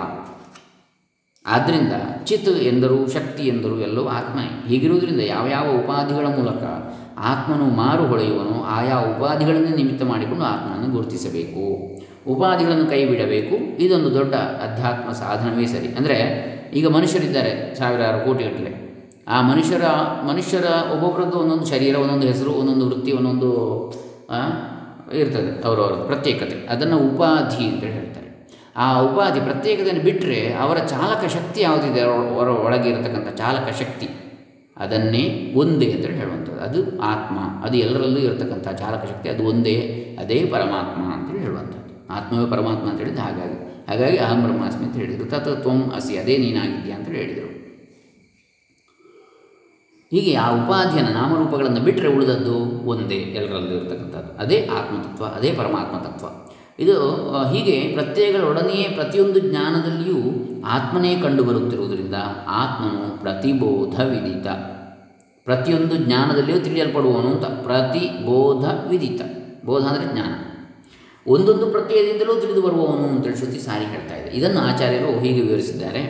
ಆದ್ದರಿಂದ 1.46 1.94
ಚಿತ್ 2.24 2.50
ಎಂದರು 2.50 3.14
ಶಕ್ತಿ 3.14 3.44
ಎಂದರು 3.44 3.80
ಎಲ್ಲವೂ 3.80 4.08
ಆತ್ಮ. 4.08 4.40
ಹೀಗಿರುವುದರಿಂದ 4.68 5.20
ಯಾವ 5.20 5.48
ಯಾವ 5.48 5.68
ಉಪಾಧಿಗಳ 5.70 6.28
ಮೂಲಕ 6.28 6.64
ಆತ್ಮನು 7.18 7.66
ಮಾರು 7.66 8.08
ಹೊಳೆಯುವನು 8.08 8.64
ಆಯಾ 8.64 8.96
ಉಪಾಧಿಗಳನ್ನೇ 9.00 9.76
ನಿಮಿತ್ತ 9.76 10.04
ಮಾಡಿಕೊಂಡು 10.04 10.44
ಆತ್ಮನನ್ನು 10.44 10.96
ಗುರುತಿಸಬೇಕು. 10.96 11.96
ಉಪಾಧಿಗಳನ್ನು 12.32 12.86
ಕೈ 12.86 13.06
ಬಿಡಬೇಕು 13.06 13.84
ಇದೊಂದು 13.84 14.14
ದೊಡ್ಡ 14.14 14.34
ಅಧ್ಯಾತ್ಮ 14.36 15.12
ಸಾಧನವೇ 15.12 15.66
ಸರಿ. 15.66 15.88
ಅಂದರೆ 15.88 16.18
ಈಗ 16.74 16.88
ಮನುಷ್ಯರಿದ್ದಾರೆ 16.88 17.76
ಸಾವಿರಾರು 17.76 18.26
ಕೋಟಿಗಟ್ಟಲೆ. 18.26 18.86
ಆ 19.28 19.42
ಮನುಷ್ಯರ 19.42 19.84
ಮನುಷ್ಯರ 20.28 20.66
ಒಬ್ಬೊಬ್ಬರದ್ದು 20.94 21.40
ಒಂದೊಂದು 21.40 21.66
ಶರೀರ, 21.66 21.96
ಒಂದೊಂದು 21.96 22.28
ಹೆಸರು, 22.28 22.52
ಒಂದೊಂದು 22.52 22.86
ವೃತ್ತಿ, 22.86 23.12
ಒಂದೊಂದು 23.12 23.50
ಇರ್ತದೆ 25.14 25.64
ಅವರವರ 25.64 26.06
ಪ್ರತ್ಯೇಕತೆ. 26.06 26.68
ಅದನ್ನು 26.68 26.98
ಉಪಾಧಿ 26.98 27.66
ಅಂತ 27.66 27.84
ಹೇಳ್ತಾರೆ. 27.84 28.26
ಆ 28.78 29.00
ಉಪಾಧಿ 29.00 29.40
ಪ್ರತ್ಯೇಕತೆಯನ್ನು 29.40 30.04
ಬಿಟ್ಟರೆ 30.04 30.54
ಅವರ 30.54 30.78
ಚಾಲಕ 30.78 31.32
ಶಕ್ತಿ 31.32 31.62
ಯಾವುದಿದೆ? 31.62 32.02
ಅವರ 32.02 32.48
ಒಳಗೆ 32.48 32.90
ಇರತಕ್ಕಂಥ 32.90 33.38
ಚಾಲಕ 33.38 33.70
ಶಕ್ತಿ. 33.80 34.10
ಅದನ್ನೇ 34.78 35.54
ಒಂದೇ 35.56 35.92
ಅಂತ 35.92 36.06
ಹೇಳುವಂಥದ್ದು. 36.06 36.60
ಅದು 36.60 37.02
ಆತ್ಮ. 37.02 37.40
ಅದು 37.66 37.78
ಎಲ್ಲರಲ್ಲೂ 37.78 38.20
ಇರತಕ್ಕಂಥ 38.20 38.80
ಚಾಲಕ 38.80 39.04
ಶಕ್ತಿ. 39.04 39.30
ಅದು 39.30 39.44
ಒಂದೇ, 39.44 40.06
ಅದೇ 40.20 40.46
ಪರಮಾತ್ಮ 40.52 41.14
ಅಂತೇಳಿ 41.14 41.40
ಹೇಳುವಂಥದ್ದು. 41.40 42.14
ಆತ್ಮವೇ 42.14 42.52
ಪರಮಾತ್ಮ 42.52 42.90
ಅಂತ 42.90 43.00
ಹೇಳಿದ್ದು 43.00 43.22
ಹಾಗಾಗಿ. 43.22 43.88
ಹಾಗಾಗಿ 43.90 44.18
ಅಹಂ 44.18 44.44
ಬ್ರಹ್ಮಾಸ್ಮಿ 44.44 44.86
ಅಂತ 44.86 44.96
ಹೇಳಿದರು. 44.96 45.26
ತತ್ 45.30 45.62
ತ್ವಂ 45.62 45.92
ಅಸಿ, 45.96 46.18
ಅದೇ 46.18 46.38
ನೀನಾಗಿದ್ಯಾ 46.38 46.96
ಅಂತ 46.96 47.08
ಹೇಳಿದರು. 47.08 47.55
ಹೀಗೆ 50.16 50.34
ಆ 50.36 50.48
ಉಪಾಧಿಯನ್ನು 50.52 51.14
ನಾಮರೂಪಗಳನ್ನು 51.14 51.80
ಬಿಟ್ಟರೆ 51.80 52.08
ಉಳಿದದ್ದು 52.08 52.56
ಒಂದೇ, 52.88 53.20
ಎಲ್ಲರಲ್ಲೂ 53.40 53.74
ಇರತಕ್ಕಂಥದ್ದು. 53.76 54.32
ಅದೇ 54.44 54.58
ಆತ್ಮತತ್ವ, 54.78 55.26
ಅದೇ 55.26 55.52
ಪರಮಾತ್ಮ 55.52 55.96
ತತ್ವ. 55.98 56.26
ಇದು 56.80 56.96
ಹೀಗೆ 57.54 57.76
ಪ್ರತ್ಯಯಗಳೊಡನೆಯೇ 57.94 58.88
ಪ್ರತಿಯೊಂದು 58.90 59.40
ಜ್ಞಾನದಲ್ಲಿಯೂ 59.40 60.22
ಆತ್ಮನೇ 60.66 61.12
ಕಂಡುಬರುತ್ತಿರುವುದರಿಂದ 61.16 62.18
ಆತ್ಮನು 62.62 63.04
ಪ್ರತಿಬೋಧ 63.22 63.96
ವಿದಿತ 64.04 64.48
ಪ್ರತಿಯೊಂದು 65.46 65.96
ಜ್ಞಾನದಲ್ಲಿಯೂ 65.96 66.60
ತಿಳಿಯಲ್ಪಡುವನು 66.60 67.28
ಅಂತ 67.28 67.46
ಪ್ರತಿಬೋಧ 67.46 68.66
ವಿದಿತ 68.90 69.22
ಬೋಧ 69.66 69.84
ಅಂದರೆ 69.84 70.08
ಜ್ಞಾನ. 70.14 70.34
ಒಂದೊಂದು 71.28 71.66
ಪ್ರತ್ಯಯದಿಂದಲೂ 71.68 72.34
ತಿಳಿದು 72.42 72.62
ಬರುವವನು 72.62 73.06
ಅಂತೇಳಿ 73.08 73.38
ಶ್ರುತಿ 73.38 73.60
ಸಾರಿ 73.60 73.86
ಹೇಳ್ತಾ 73.86 74.16
ಇದೆ. 74.16 74.30
ಇದನ್ನು 74.38 74.60
ಆಚಾರ್ಯರು 74.62 75.20
ಹೀಗೆ 75.20 75.42
ವಿವರಿಸಿದ್ದಾರೆ. 75.42 76.02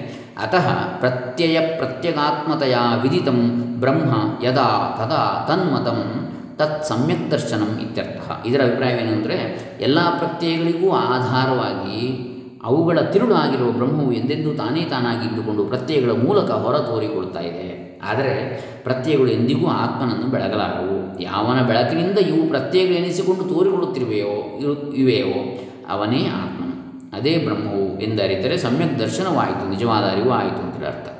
ಅತಃ 0.41 0.67
ಪ್ರತ್ಯಯ 0.99 1.57
ಪ್ರತ್ಯಗಾತ್ಮತೆಯ 1.77 2.75
ವಿದಿತಂ 3.01 3.39
ಬ್ರಹ್ಮ 3.79 4.43
ಯದಾ 4.43 4.95
ತದಾ 4.97 5.45
ತನ್ಮತಂ 5.47 6.27
ತತ್ 6.57 6.85
ಸಮ್ಯಕ್ 6.85 7.31
ದರ್ಶನಂ 7.31 7.79
ಇತ್ಯರ್ಥ. 7.79 8.47
ಇದರ 8.47 8.61
ಅಭಿಪ್ರಾಯವೇನೆಂದರೆ, 8.61 9.59
ಎಲ್ಲ 9.81 9.99
ಪ್ರತ್ಯಯಗಳಿಗೂ 10.17 10.91
ಆಧಾರವಾಗಿ 10.91 12.31
ಅವುಗಳ 12.63 12.99
ತಿರುಳು 12.99 13.35
ಆಗಿರುವ 13.35 13.71
ಬ್ರಹ್ಮವು 13.71 14.11
ಎಂದೆಂದೂ 14.11 14.53
ತಾನೇ 14.53 14.81
ತಾನಾಗಿ 14.81 15.27
ಇದ್ದುಕೊಂಡು 15.27 15.65
ಪ್ರತ್ಯಯಗಳ 15.65 16.11
ಮೂಲಕ 16.11 16.51
ಹೊರ 16.51 16.77
ತೋರಿಕೊಳ್ತಾ 16.77 17.39
ಇದೆ. 17.39 18.01
ಆದರೆ, 18.03 18.61
ಪ್ರತ್ಯಯಗಳು 18.83 19.27
ಎಂದಿಗೂ 19.27 19.67
ಆತ್ಮನನ್ನು 19.67 20.27
ಬೆಳಗಲಾರವು. 20.27 21.21
ಯಾವನ 21.21 21.61
ಬೆಳಕಿನಿಂದ 21.61 22.17
ಇವು 22.17 22.47
ಪ್ರತ್ಯಯಗಳು 22.49 22.93
ಎನಿಸಿಕೊಂಡು 22.93 23.43
ತೋರಿಕೊಳ್ಳುತ್ತಿರುವೆಯೋ, 23.43 24.57
ಇರು, 24.59 24.93
ಇವೆಯೋ, 24.93 25.59
ಅವನೇ 25.89 26.27
ಆತ್ಮನು. 26.27 26.75
ಅದೇ 27.17 27.37
ಬ್ರಹ್ಮವು 27.37 27.99
ಎಂದರಿತರೆ 27.99 28.57
ಸಮ್ಯಕ್ 28.57 28.99
ದರ್ಶನವಾಯಿತು, 28.99 29.69
ನಿಜವಾದ 29.69 30.03
ಆಯಿತು 30.31 30.61
ಅಂತ 30.63 30.85
ಅರ್ಥ 30.85 31.14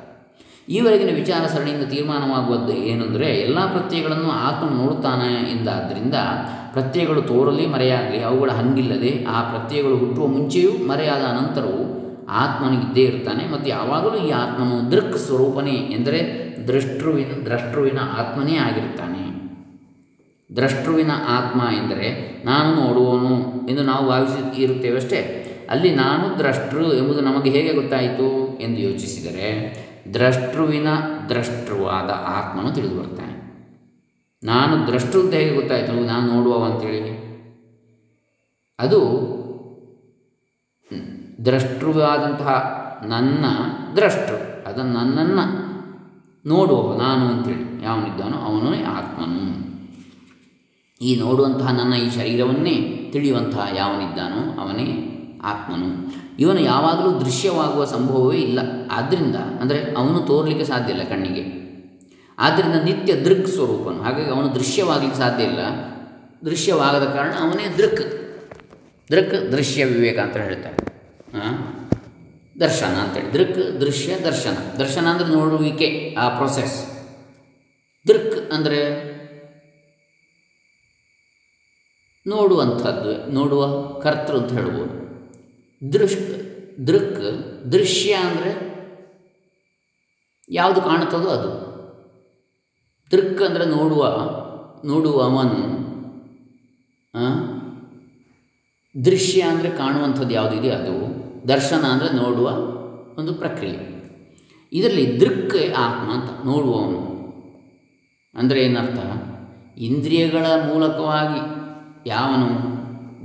ಈವರೆಗಿನ 0.68 1.14
ವಿಚಾರ 1.14 1.46
ಸರಣಿಯಿಂದ 1.46 1.84
ತೀರ್ಮಾನವಾಗುವುದು 1.84 2.72
ಏನೆಂದರೆ 2.72 3.26
ಎಲ್ಲ 3.26 3.58
ಪ್ರತ್ಯಯಗಳನ್ನು 3.66 4.30
ಆತ್ಮ 4.30 4.76
ನೋಡುತ್ತಾನೆ 4.76 5.50
ಎಂದಾದ್ದರಿಂದ 5.50 6.14
ಪ್ರತ್ಯಯಗಳು 6.72 7.22
ತೋರಲಿ 7.22 7.66
ಮರೆಯಾಗಲಿ, 7.66 8.22
ಅವುಗಳ 8.22 8.50
ಹಂಗಿಲ್ಲದೆ 8.50 9.24
ಆ 9.28 9.42
ಪ್ರತ್ಯಯಗಳು 9.42 9.96
ಹುಟ್ಟುವ 9.96 10.26
ಮುಂಚೆಯೂ 10.26 10.70
ಮರೆಯಾದ 10.70 11.22
ನಂತರವೂ 11.22 11.82
ಆತ್ಮನಿಗಿದ್ದೇ 12.28 13.00
ಇರ್ತಾನೆ. 13.00 13.52
ಮತ್ತು 13.52 13.70
ಯಾವಾಗಲೂ 13.70 14.26
ಈ 14.26 14.30
ಆತ್ಮನು 14.30 14.92
ದೃಕ್ 14.92 15.18
ಸ್ವರೂಪನೇ 15.18 15.70
ಎಂದರೆ 15.70 16.46
ದೃಷ್ಟೃವಿನ 16.68 17.44
ದ್ರಷ್ಟುವಿನ 17.44 17.98
ಆತ್ಮನೇ 17.98 18.56
ಆಗಿರ್ತಾನೆ. 18.56 19.16
ದ್ರಷ್ಟ್ರುವಿನ 20.56 21.10
ಆತ್ಮ 21.28 21.60
ಎಂದರೆ 21.60 22.42
ನಾನು 22.44 22.74
ನೋಡುವನು 22.74 23.66
ಎಂದು 23.68 23.82
ನಾವು 23.82 24.08
ಭಾವಿಸಿ 24.08 24.62
ಇರುತ್ತೇವಷ್ಟೇ 24.62 25.42
ಅಲ್ಲಿ 25.70 25.94
ನಾನು 25.94 26.38
ದ್ರಷ್ಟೃ 26.38 26.92
ಎಂಬುದು 26.92 27.20
ನಮಗೆ 27.20 27.50
ಹೇಗೆ 27.50 27.72
ಗೊತ್ತಾಯಿತು 27.72 28.58
ಎಂದು 28.60 28.80
ಯೋಚಿಸಿದರೆ 28.80 29.85
ದ್ರಷ್ಟೃವಿನ 30.14 30.88
ದ್ರಷ್ಟೃವಾದ 31.28 32.10
ಆತ್ಮನು 32.10 32.70
ತಿಳಿದು 32.70 32.98
ಬರ್ತಾನೆ. 32.98 33.36
ನಾನು 34.44 34.86
ದ್ರಷ್ಟು 34.86 35.20
ಅಂತ 35.20 35.34
ಹೇಗೆ 35.34 35.54
ಗೊತ್ತಾಯಿತು? 35.54 36.06
ನಾನು 36.06 36.34
ನೋಡುವವ 36.34 36.64
ಅಂತೇಳಿ. 36.64 37.26
ಅದು 38.78 39.00
ದ್ರಷ್ಟೃವಾದಂತಹ 41.44 42.76
ನನ್ನ 43.06 43.44
ದ್ರಷ್ಟೃ, 43.96 44.68
ಅದು 44.68 44.82
ನನ್ನನ್ನು 44.82 45.66
ನೋಡುವವ 46.48 46.98
ನಾನು 46.98 47.28
ಅಂತೇಳಿ. 47.28 47.84
ಯಾವನಿದ್ದಾನೋ 47.84 48.36
ಅವನೇ 48.36 48.82
ಆತ್ಮನು. 48.82 49.56
ಈ 51.00 51.16
ನೋಡುವಂತಹ 51.16 51.72
ನನ್ನ 51.72 51.94
ಈ 51.94 52.10
ಶರೀರವನ್ನೇ 52.10 53.08
ತಿಳಿಯುವಂತಹ 53.12 53.66
ಯಾವನಿದ್ದಾನೋ 53.76 54.60
ಅವನೇ 54.60 55.12
ಆತ್ಮನು. 55.50 55.88
ಇವನು 56.38 56.60
ಯಾವಾಗಲೂ 56.60 57.20
ದೃಶ್ಯವಾಗುವ 57.20 57.84
ಸಂಭವವೇ 57.84 58.38
ಇಲ್ಲ. 58.38 58.58
ಆದ್ದರಿಂದ 58.90 59.36
ಅಂದರೆ 59.60 59.78
ಅವನು 59.94 60.20
ತೋರಲಿಕ್ಕೆ 60.20 60.64
ಸಾಧ್ಯ 60.64 60.92
ಇಲ್ಲ 60.92 61.02
ಕಣ್ಣಿಗೆ. 61.02 61.44
ಆದ್ದರಿಂದ 62.38 62.76
ನಿತ್ಯ 62.84 63.12
ದೃಕ್ 63.16 63.48
ಸ್ವರೂಪನು. 63.48 64.02
ಹಾಗಾಗಿ 64.02 64.30
ಅವನು 64.30 64.54
ದೃಶ್ಯವಾಗಲಿಕ್ಕೆ 64.54 65.18
ಸಾಧ್ಯ 65.18 65.44
ಇಲ್ಲ. 65.44 65.60
ದೃಶ್ಯವಾಗದ 66.44 67.06
ಕಾರಣ 67.14 67.34
ಅವನೇ 67.40 67.66
ದೃಕ್. 67.78 68.04
ದೃಕ್ 69.10 69.52
ದೃಶ್ಯ 69.52 69.84
ವಿವೇಕ 69.84 70.18
ಅಂತ 70.18 70.36
ಹೇಳ್ತಾರೆ. 70.36 70.76
ದರ್ಶನ 72.60 72.86
ಅಂತೇಳಿ 72.86 73.30
ದೃಕ್ 73.32 73.80
ದೃಶ್ಯ 73.80 74.18
ದರ್ಶನ. 74.18 74.56
ದರ್ಶನ 74.78 75.06
ಅಂದರೆ 75.06 75.28
ನೋಡುವಿಕೆ, 75.28 75.88
ಆ 76.18 76.28
ಪ್ರೊಸೆಸ್ 76.28 76.76
ದೃಕ್ 78.06 78.52
ಅಂದರೆ 78.52 78.80
ನೋಡುವಂಥದ್ದು, 82.26 83.12
ನೋಡುವ 83.32 83.64
ಕರ್ತೃ 84.00 84.36
ಅಂತ 84.38 84.52
ಹೇಳ್ಬೋದು 84.52 85.05
ದೃಶ್, 85.92 86.16
ದೃಕ್, 86.86 87.72
ದೃಶ್ಯ 87.72 88.12
ಅಂದರೆ 88.12 88.76
ಯಾವುದು 90.50 90.80
ಕಾಣುತ್ತದೋ 90.80 91.28
ಅದು. 91.28 91.66
ದೃಕ್ 93.12 93.42
ಅಂದರೆ 93.42 93.64
ನೋಡುವ 93.64 94.06
ನೋಡುವ 94.84 95.22
ಅವನು. 95.22 95.86
ದೃಶ್ಯ 99.04 99.40
ಅಂದರೆ 99.42 99.70
ಕಾಣುವಂಥದ್ದು 99.70 100.30
ಯಾವುದಿದೆ 100.30 100.70
ಅದು. 100.70 100.94
ದರ್ಶನ 101.48 101.84
ಅಂದರೆ 101.84 102.16
ನೋಡುವ 102.16 102.48
ಒಂದು 103.18 103.34
ಪ್ರಕ್ರಿಯೆ. 103.34 103.96
ಇದರಲ್ಲಿ 104.72 105.20
ದೃಕ್ 105.20 105.56
ಆತ್ಮ 105.76 106.12
ಅಂತ, 106.12 106.46
ನೋಡುವವನು. 106.46 107.16
ಅಂದರೆ 108.34 108.64
ಏನರ್ಥ? 108.64 108.98
ಇಂದ್ರಿಯಗಳ 109.78 110.46
ಮೂಲಕವಾಗಿ 110.66 111.40
ಯಾವನು 112.08 112.48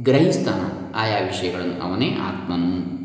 ಗ್ರಹಿಸ್ತಾನೋ. 0.03 0.80
ಆಯಾ 0.95 1.19
ವಿಷಯಗಳನ್ನು 1.19 1.81
ಅವನೇ 1.81 2.17
ಆತ್ಮನು. 2.21 3.01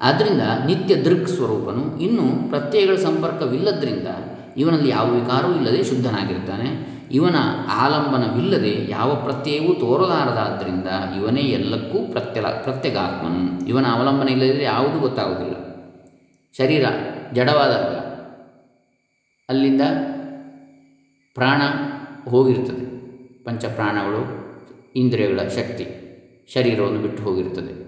ಆದ್ದರಿಂದ 0.00 0.42
ನಿತ್ಯ 0.66 0.96
ದೃಕ್ 0.96 1.28
ಸ್ವರೂಪನು 1.28 2.00
ಇನ್ನು 2.00 2.48
ಪ್ರತ್ಯಯಗಳ 2.48 2.96
ಸಂಪರ್ಕವಿಲ್ಲದ್ರಿಂದ 2.96 4.06
ಇವನಲ್ಲಿ 4.56 4.88
ಯಾವ 4.88 5.10
ವಿಕಾರವೂ 5.10 5.54
ಇಲ್ಲದೆ 5.54 5.84
ಶುದ್ಧನಾಗಿರ್ತಾನೆ. 5.84 6.92
ಇವನ 7.12 7.36
ಆಲಂಬನವಿಲ್ಲದೆ 7.70 8.86
ಯಾವ 8.90 9.14
ಪ್ರತ್ಯಯವೂ 9.14 9.74
ತೋರಲಾರದಾದ್ದರಿಂದ 9.74 10.88
ಇವನೇ 11.16 11.40
ಎಲ್ಲಕ್ಕೂ 11.40 11.98
ಪ್ರತ್ಯಲ, 11.98 12.46
ಪ್ರತ್ಯಗಾತ್ಮನು. 12.46 13.68
ಇವನ 13.68 13.86
ಅವಲಂಬನೆ 13.86 14.32
ಇಲ್ಲದಿದ್ದರೆ 14.32 14.64
ಯಾವುದೂ 14.64 15.00
ಗೊತ್ತಾಗುವುದಿಲ್ಲ. 15.00 15.54
ಶರೀರ 16.58 16.86
ಜಡವಾದಾಗ 17.32 17.94
ಅಲ್ಲಿಂದ 19.48 19.80
ಪ್ರಾಣ 21.34 21.62
ಹೋಗಿರ್ತದೆ. 22.30 22.92
ಪಂಚಪ್ರಾಣಗಳು, 23.44 24.42
ಇಂದ್ರಿಯಗಳ 24.96 25.40
ಶಕ್ತಿ. 25.48 26.02
ಶರೀರವನ್ನು 26.48 26.98
ಬಿಟ್ಟು 26.98 27.22
ಹೋಗಿರುತ್ತದೆ. 27.22 27.82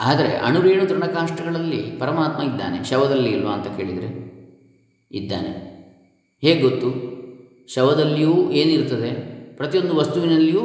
ಆದರೆ 0.00 0.36
ಅಣುರೇಣು 0.36 0.86
ತೃಣಕಾಷ್ಟಗಳಲ್ಲಿ 0.86 1.82
ಪರಮಾತ್ಮ 1.98 2.42
ಇದ್ದಾನೆ. 2.42 2.84
ಶವದಲ್ಲಿ 2.84 3.30
ಇಲ್ವಾ 3.30 3.52
ಅಂತ 3.52 3.76
ಕೇಳಿದರೆ 3.76 4.30
ಇದ್ದಾನೆ. 5.12 5.70
ಹೇಗೆ 6.42 6.60
ಗೊತ್ತು? 6.60 7.10
ಶವದಲ್ಲಿಯೂ 7.74 8.50
ಏನಿರ್ತದೆ 8.50 9.10
ಪ್ರತಿಯೊಂದು 9.56 9.96
ವಸ್ತುವಿನಲ್ಲಿಯೂ 9.96 10.60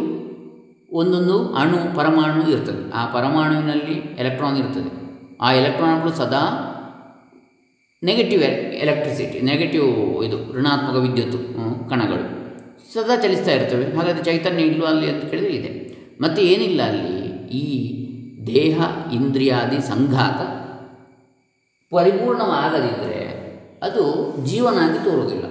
ಒಂದೊಂದು 0.91 1.53
ಅಣು 1.53 1.95
ಪರಮಾಣು 1.95 2.51
ಇರ್ತದೆ. 2.51 2.93
ಆ 2.93 3.13
ಪರಮಾಣುವಿನಲ್ಲಿ 3.13 3.93
ಎಲೆಕ್ಟ್ರಾನ್ 3.93 4.57
ಇರ್ತದೆ. 4.57 5.05
ಆ 5.41 5.53
ಎಲೆಕ್ಟ್ರಾನ್ಗಳು 5.53 6.12
ಸದಾ 6.12 6.72
ನೆಗೆಟಿವ್ 8.03 8.43
ಎಲೆಕ್ಟ್ರಿಸಿಟಿ 8.43 9.41
ನೆಗೆಟಿವ್ 9.41 10.24
ಇದು 10.24 10.53
ಋಣಾತ್ಮಕ 10.53 10.95
ವಿದ್ಯುತ್ 10.95 11.53
ಕಣಗಳು. 11.89 12.44
ಸದಾ 12.95 13.15
ಚಲಿಸ್ತಾ 13.15 13.51
ಇರ್ತವೆ. 13.51 13.97
ಹಾಗಾದರೆ 13.97 14.23
ಚೈತನ್ಯ 14.23 14.63
ಇಲ್ಲೋ 14.63 14.85
ಅಲ್ಲಿ 14.85 15.09
ಅಂತ 15.09 15.23
ಕೇಳಿದರೆ 15.23 15.51
ಇದೆ. 15.51 15.95
ಮತ್ತು 16.21 16.41
ಏನಿಲ್ಲ 16.41 16.81
ಅಲ್ಲಿ? 16.81 17.25
ಈ 17.47 17.95
ದೇಹ 18.47 18.81
ಇಂದ್ರಿಯಾದಿ 19.13 19.81
ಸಂಘಾತ 19.81 20.41
ಪರಿಪೂರ್ಣವಾಗದಿದ್ದರೆ 21.93 23.45
ಅದು 23.83 24.35
ಜೀವನಾಗಿ 24.45 25.03
ತೋರುವುದಿಲ್ಲ. 25.03 25.43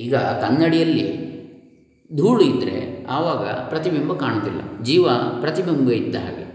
ಈಗ 0.00 0.16
ಕನ್ನಡಿಯಲ್ಲಿ 0.16 1.26
ಧೂಳು 2.16 2.44
ಇದ್ದರೆ 2.44 3.06
ಆವಾಗ 3.06 3.48
ಪ್ರತಿಬಿಂಬ 3.48 4.12
ಕಾಣುವುದಿಲ್ಲ. 4.16 4.60
ಜೀವ 4.82 5.08
ಪ್ರತಿಬಿಂಬ 5.40 5.90
ಇದ್ದ 5.90 6.16
ಹಾಗೆ. 6.16 6.46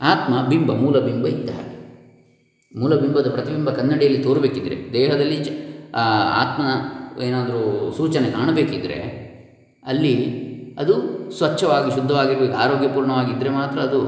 ಆತ್ಮ 0.00 0.46
ಬಿಂಬ, 0.46 0.72
ಮೂಲಬಿಂಬ 0.72 1.26
ಇದ್ದ 1.26 1.50
ಹಾಗೆ. 1.50 1.76
ಮೂಲಬಿಂಬದ 2.78 3.30
ಪ್ರತಿಬಿಂಬ 3.30 3.70
ಕನ್ನಡಿಯಲ್ಲಿ 3.70 4.22
ತೋರಬೇಕಿದ್ರೆ 4.22 4.92
ದೇಹದಲ್ಲಿ 4.92 5.66
ಆತ್ಮನ 6.30 6.95
ಏನಾದರೂ 7.22 7.92
ಸೂಚನೆ 7.96 8.30
ಕಾಣಬೇಕಿದ್ರೆ 8.30 8.98
ಅಲ್ಲಿ 9.86 10.14
ಅದು 10.78 10.94
ಸ್ವಚ್ಛವಾಗಿ 11.38 11.90
ಶುದ್ಧವಾಗಿರಬೇಕು 11.94 12.54
ಆರೋಗ್ಯಪೂರ್ಣವಾಗಿದ್ದರೆ 12.54 13.50
ಮಾತ್ರ 13.50 13.78
ಅದು 13.80 14.00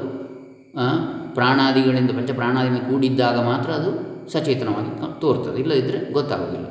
ಪ್ರಾಣಾದಿಗಳಿಂದ 1.34 2.10
ಪಂಚ 2.10 2.30
ಪ್ರಾಣಾದಿಗಳಿಂದ 2.30 2.84
ಕೂಡಿದ್ದಾಗ 2.90 3.38
ಮಾತ್ರ 3.40 3.70
ಅದು 3.70 3.90
ಸಚೇತನವಾಗಿ 4.32 5.20
ತೋರ್ತದೆ. 5.20 5.60
ಇಲ್ಲದಿದ್ದರೆ 5.60 6.12
ಗೊತ್ತಾಗೋದಿಲ್ಲ. 6.12 6.66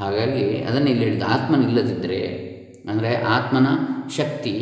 ಹಾಗಾಗಿ 0.00 0.62
ಅದನ್ನು 0.62 0.90
ಇಲ್ಲಿ 0.90 1.04
ಹೇಳಿದ 1.04 1.22
ಆತ್ಮನಿಲ್ಲದಿದ್ದರೆ 1.22 2.20
ಅಂದರೆ 2.90 3.22
ಆತ್ಮನ 3.22 3.66
ಶಕ್ತಿ 4.16 4.54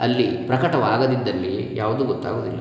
ಅಲ್ಲಿ 0.00 0.24
ಪ್ರಕಟವಾಗದಿದ್ದಲ್ಲಿ 0.24 1.76
ಯಾವುದೂ 1.76 2.04
ಗೊತ್ತಾಗೋದಿಲ್ಲ. 2.04 2.58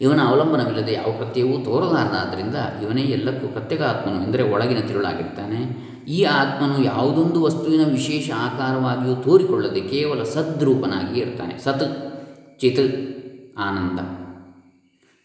ಇವನ 0.00 0.20
ಅವಲಂಬನವಿಲ್ಲದೆ 0.26 0.92
ಯಾವ 0.92 1.12
ಪ್ರತ್ಯವೂ 1.16 1.64
ತೋರಲಾರದಾದ್ದರಿಂದ 1.64 2.54
ಇವನೇ 2.82 3.02
ಎಲ್ಲಕ್ಕೂ 3.02 3.48
ಪ್ರತ್ಯೇಕ 3.48 3.82
ಆತ್ಮನು, 3.82 4.24
ಎಂದರೆ 4.24 4.42
ಒಳಗಿನ 4.42 4.80
ತಿರುಳಾಗಿರ್ತಾನೆ. 4.80 5.60
ಈ 6.08 6.22
ಆತ್ಮನು 6.22 6.84
ಯಾವುದೊಂದು 6.84 7.42
ವಸ್ತುವಿನ 7.42 7.86
ವಿಶೇಷ 7.86 8.30
ಆಕಾರವಾಗಿಯೂ 8.30 9.14
ತೋರಿಕೊಳ್ಳದೆ 9.14 9.80
ಕೇವಲ 9.80 10.22
ಸದ್ರೂಪನಾಗಿ 10.22 11.20
ಇರ್ತಾನೆ. 11.20 11.58
ಸತ್ 11.58 11.84
ಚಿತ್ 12.60 13.06
ಆನಂದ. 13.58 13.98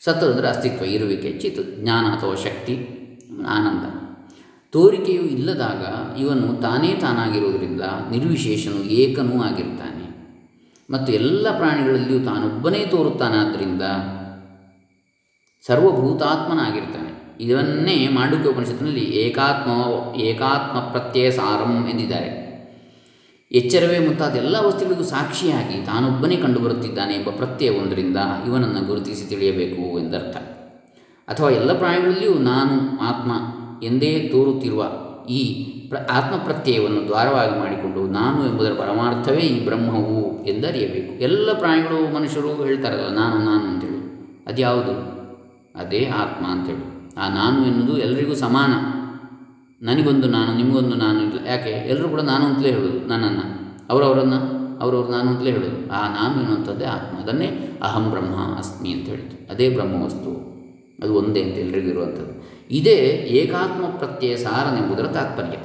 ಸತ್ 0.04 0.24
ಅಂದರೆ 0.24 0.48
ಅಸ್ತಿತ್ವ, 0.48 0.86
ಇರುವಿಕೆ, 0.86 1.40
ಚಿತ್ 1.40 1.80
ಜ್ಞಾನ 1.80 2.06
ಅಥವಾ 2.06 2.36
ಶಕ್ತಿ, 2.36 2.88
ಆನಂದ. 3.48 4.02
ತೋರಿಕೆಯು 4.72 5.22
ಇಲ್ಲದಾಗ 5.22 5.84
ಇವನು 6.20 6.62
ತಾನೇ 6.62 6.94
ತಾನಾಗಿರುವುದರಿಂದ 6.94 7.82
ನಿರ್ವಿಶೇಷನು 8.12 8.84
ಏಕನೂ 8.84 9.44
ಆಗಿರ್ತಾನೆ. 9.44 10.02
ಮತ್ತು 10.90 11.14
ಎಲ್ಲ 11.14 11.58
ಪ್ರಾಣಿಗಳಲ್ಲಿಯೂ 11.58 12.20
ತಾನೊಬ್ಬನೇ 12.20 12.86
ತೋರುತ್ತಾನಾದ್ದರಿಂದ 12.86 13.82
ಸರ್ವಭೂತಾತ್ಮನಾಗಿರ್ತಾನೆ. 15.66 17.11
ಇದನ್ನೇ 17.40 18.08
ಮಾಂಡುಕ್ಯ 18.08 18.50
ಉಪನಿಷತ್ತಿನಲ್ಲಿ 18.50 19.00
ಏಕಾತ್ಮ 19.00 19.72
ಏಕಾತ್ಮ 20.16 20.80
ಪ್ರತ್ಯಯ 20.80 21.32
ಸಾರಂ 21.32 21.90
ಎಂದಿದ್ದಾರೆ. 21.90 22.42
ಎಚ್ಚರವೇ 23.52 24.00
ಮುಂತಾದ 24.00 24.36
ಎಲ್ಲ 24.36 24.56
ವಸ್ತುಗಳಿಗೂ 24.60 25.04
ಸಾಕ್ಷಿಯಾಗಿ 25.04 25.86
ತಾನೊಬ್ಬನೇ 25.86 26.36
ಕಂಡುಬರುತ್ತಿದ್ದಾನೆ 26.36 27.14
ಎಂಬ 27.14 27.30
ಪ್ರತ್ಯಯವೊಂದರಿಂದ 27.30 28.18
ಇವನನ್ನು 28.48 28.88
ಗುರುತಿಸಿ 28.88 29.30
ತಿಳಿಯಬೇಕು 29.30 30.00
ಎಂದರ್ಥ. 30.00 30.38
ಅಥವಾ 31.28 31.50
ಎಲ್ಲ 31.50 31.78
ಪ್ರಾಣಿಗಳಲ್ಲಿಯೂ 31.78 32.34
ನಾನು, 32.34 33.02
ಆತ್ಮ 33.02 33.32
ಎಂದೇ 33.86 34.30
ತೋರುತ್ತಿರುವ 34.32 34.92
ಈ 35.30 35.64
ಪ್ರ, 35.90 35.98
ಆತ್ಮಪ್ರತ್ಯಯವನ್ನು 36.12 37.08
ದ್ವಾರವಾಗಿ 37.08 37.60
ಮಾಡಿಕೊಂಡು 37.60 38.08
ನಾನು 38.08 38.48
ಎಂಬುದರ 38.48 38.74
ಪರಮಾರ್ಥವೇ 38.74 39.42
ಈ 39.42 39.66
ಬ್ರಹ್ಮವು 39.66 40.46
ಎಂದರಿಯಬೇಕು. 40.46 41.24
ಎಲ್ಲ 41.24 41.54
ಪ್ರಾಣಿಗಳು 41.54 42.14
ಮನುಷ್ಯರು 42.14 42.64
ಹೇಳ್ತಾರಲ್ಲ, 42.64 43.16
ನಾನು 43.16 43.38
ನಾನು 43.38 43.68
ಅಂತೇಳಿ. 43.68 44.02
ಅದ್ಯಾವುದು? 44.48 45.22
ಅದೇ 45.80 46.06
ಆತ್ಮ 46.06 46.46
ಅಂತೇಳಿ. 46.48 46.91
ಆ 47.18 47.30
ನಾನು 47.30 47.66
ಎನ್ನುವುದು 47.66 47.98
ಎಲ್ಲರಿಗೂ 47.98 48.36
ಸಮಾನ. 48.36 48.74
ನನಗೊಂದು 49.86 50.28
ನಾನು, 50.28 50.58
ನಿಮಗೊಂದು 50.58 50.96
ನಾನು 50.96 51.22
ಇಲ್ಲ. 51.22 51.48
ಯಾಕೆ? 51.48 51.70
ಎಲ್ಲರೂ 51.70 52.10
ಕೂಡ 52.10 52.22
ನಾನು 52.22 52.46
ಅಂತಲೇ 52.46 52.72
ಹೇಳೋದು, 52.72 53.08
ನನ್ನನ್ನು. 53.08 53.62
ಅವರವರನ್ನು, 53.90 54.62
ಅವರವ್ರು 54.80 55.12
ನಾನು 55.12 55.32
ಅಂತಲೇ 55.32 55.52
ಹೇಳೋದು. 55.52 55.92
ಆ 55.92 56.08
ನಾನು 56.08 56.42
ಎನ್ನುವಂಥದ್ದೇ 56.42 56.86
ಆತ್ಮ. 56.86 57.18
ಅದನ್ನೇ 57.18 57.80
ಅಹಂ 57.84 58.10
ಬ್ರಹ್ಮ 58.10 58.36
ಅಸ್ಮಿ 58.58 58.90
ಅಂತ 58.90 59.10
ಹೇಳಿತು 59.10 59.52
ಅದೇ 59.52 59.70
ಬ್ರಹ್ಮವಸ್ತು. 59.70 60.52
ಅದು 61.04 61.14
ಒಂದೇ 61.14 61.44
ಅಂತ 61.44 61.58
ಎಲ್ಲರಿಗೂ 61.58 61.88
ಇರುವಂಥದ್ದು. 61.88 62.42
ಇದೇ 62.72 63.26
ಏಕಾತ್ಮ 63.28 63.86
ಪ್ರತ್ಯಯ 63.86 64.36
ಸಾರನೆಂಬುದರ 64.36 65.06
ತಾತ್ಪರ್ಯ. 65.06 65.58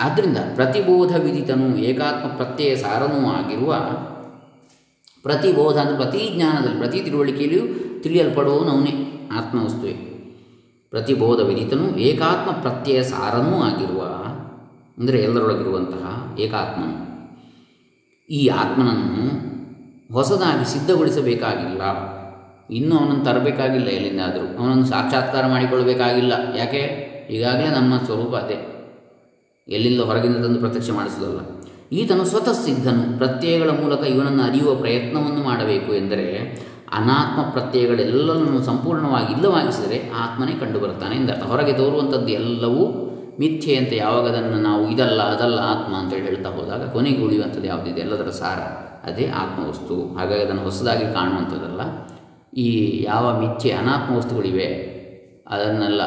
ಆದ್ದರಿಂದ 0.00 0.36
ಪ್ರತಿಬೋಧ 0.54 1.16
ವಿದಿತನು 1.16 1.76
ಏಕಾತ್ಮ 1.76 2.28
ಪ್ರತ್ಯಯ 2.28 2.76
ಸಾರನೂ 2.76 3.28
ಆಗಿರುವ 3.28 3.74
ಪ್ರತಿಬೋಧ 5.22 5.76
ಅಂದರೆ 5.76 5.96
ಪ್ರತಿ 5.96 6.32
ಜ್ಞಾನದಲ್ಲಿ, 6.34 6.78
ಪ್ರತಿ 6.78 7.00
ತಿಳುವಳಿಕೆಯಲ್ಲಿಯೂ 7.00 7.66
ತಿಳಿಯಲ್ಪಡುವವನು 8.00 8.70
ಅವನೇ 8.70 9.28
ಆತ್ಮವಸ್ತುವೆ. 9.32 10.17
ಪ್ರತಿಬೋಧ 10.90 11.40
ವಿದಿತನು 11.40 11.98
ಏಕಾತ್ಮ 11.98 12.50
ಪ್ರತ್ಯಯ 12.50 13.02
ಸಾರನೂ 13.02 13.62
ಆಗಿರುವ, 13.62 14.02
ಅಂದರೆ 14.98 15.18
ಎಲ್ಲರೊಳಗಿರುವಂತಹ 15.22 16.36
ಏಕಾತ್ಮನು. 16.40 17.08
ಈ 18.30 18.46
ಆತ್ಮನನ್ನು 18.46 19.48
ಹೊಸದಾಗಿ 20.12 20.72
ಸಿದ್ಧಗೊಳಿಸಬೇಕಾಗಿಲ್ಲ. 20.72 21.82
ಇನ್ನೂ 22.70 22.96
ಅವನನ್ನು 22.96 23.24
ತರಬೇಕಾಗಿಲ್ಲ 23.24 23.86
ಎಲ್ಲಿಂದಾದರೂ. 23.86 24.58
ಅವನನ್ನು 24.58 24.84
ಸಾಕ್ಷಾತ್ಕಾರ 24.84 25.46
ಮಾಡಿಕೊಳ್ಳಬೇಕಾಗಿಲ್ಲ. 25.46 26.32
ಯಾಕೆ? 26.56 27.08
ಈಗಾಗಲೇ 27.30 27.68
ನಮ್ಮ 27.68 27.96
ಸ್ವರೂಪ 27.96 28.34
ಅದೇ. 28.34 28.58
ಎಲ್ಲಿಂದ 29.68 30.00
ಹೊರಗಿಂದ 30.00 30.36
ತಂದು 30.36 30.58
ಪ್ರತ್ಯಕ್ಷ 30.58 30.90
ಮಾಡಿಸುವುದಲ್ಲ 30.90 31.40
ಈತನು 31.92 32.24
ಸ್ವತಃ 32.24 32.52
ಸಿದ್ಧನು. 32.52 33.18
ಪ್ರತ್ಯಯಗಳ 33.18 33.70
ಮೂಲಕ 33.70 34.00
ಇವನನ್ನು 34.00 34.42
ಅರಿಯುವ 34.42 34.74
ಪ್ರಯತ್ನವನ್ನು 34.74 35.42
ಮಾಡಬೇಕು 35.42 35.94
ಎಂದರೆ 35.94 36.58
ಅನಾತ್ಮ 36.92 37.42
ಪ್ರತ್ಯಯಗಳೆಲ್ಲವನ್ನು 37.50 38.62
ಸಂಪೂರ್ಣವಾಗಿ 38.64 39.32
ಇಲ್ಲವಾಗಿಸಿದರೆ 39.32 40.10
ಆತ್ಮನೇ 40.10 40.52
ಕಂಡುಬರುತ್ತಾನೆ 40.52 41.16
ಎಂದರ್ಥ 41.16 41.42
ಹೊರಗೆ 41.42 41.72
ತೋರುವಂಥದ್ದು 41.72 42.28
ಎಲ್ಲವೂ 42.28 43.04
ಮಿಥ್ಯೆ 43.40 43.76
ಅಂತ 43.76 43.92
ಯಾವಾಗ 43.92 44.28
ಅದನ್ನು 44.28 44.62
ನಾವು 44.62 44.90
ಇದಲ್ಲ, 44.90 45.22
ಅದಲ್ಲ 45.22 45.58
ಆತ್ಮ 45.58 45.94
ಅಂತೇಳಿ 45.94 46.22
ಹೇಳ್ತಾ 46.22 46.48
ಹೋದಾಗ 46.48 46.88
ಕೊನೆಗೆ 46.88 47.24
ಉಳಿಯುವಂಥದ್ದು 47.24 47.66
ಯಾವುದಿದೆ 47.66 48.00
ಎಲ್ಲದರ 48.00 48.30
ಸಾರ. 48.30 48.60
ಅದೇ 49.10 49.26
ಆತ್ಮವಸ್ತು. 49.26 50.18
ಹಾಗಾಗಿ 50.18 50.42
ಅದನ್ನು 50.42 50.62
ಹೊಸದಾಗಿ 50.62 51.14
ಕಾಣುವಂಥದ್ದಲ್ಲ. 51.14 51.80
ಈ 52.56 53.02
ಯಾವ 53.02 53.40
ಮಿಥ್ಯೆ, 53.40 53.70
ಅನಾತ್ಮ 53.72 54.16
ವಸ್ತುಗಳಿವೆ, 54.16 54.98
ಅದನ್ನೆಲ್ಲ 55.46 56.00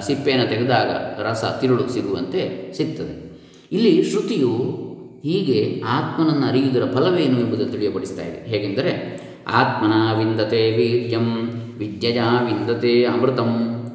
ಸಿಪ್ಪೆಯನ್ನು 0.00 0.48
ತೆಗೆದಾಗ 0.48 0.90
ರಸ, 1.22 1.44
ತಿರುಳು 1.60 1.88
ಸಿಗುವಂತೆ 1.92 2.72
ಸಿಗ್ತದೆ. 2.76 3.30
ಇಲ್ಲಿ 3.72 4.10
ಶ್ರುತಿಯು 4.10 4.52
ಹೀಗೆ 5.22 5.82
ಆತ್ಮನನ್ನು 5.86 6.46
ಅರಿಯುವುದರ 6.46 6.84
ಫಲವೇನು 6.94 7.40
ಎಂಬುದನ್ನು 7.40 7.72
ತಿಳಿಯಪಡಿಸ್ತಾ 7.72 8.22
ಇದೆ. 8.22 8.50
ಹೇಗೆಂದರೆ 8.50 9.19
ಆತ್ಮನ 9.46 10.18
ವಿಂದತೆ 10.18 10.70
ವೀರ್ಯಂ 10.70 11.28
ವಿದ್ಯೆಯ 11.78 12.20
ವಿಂದತೆ 12.44 13.04
ಅಮೃತಂ. 13.04 13.50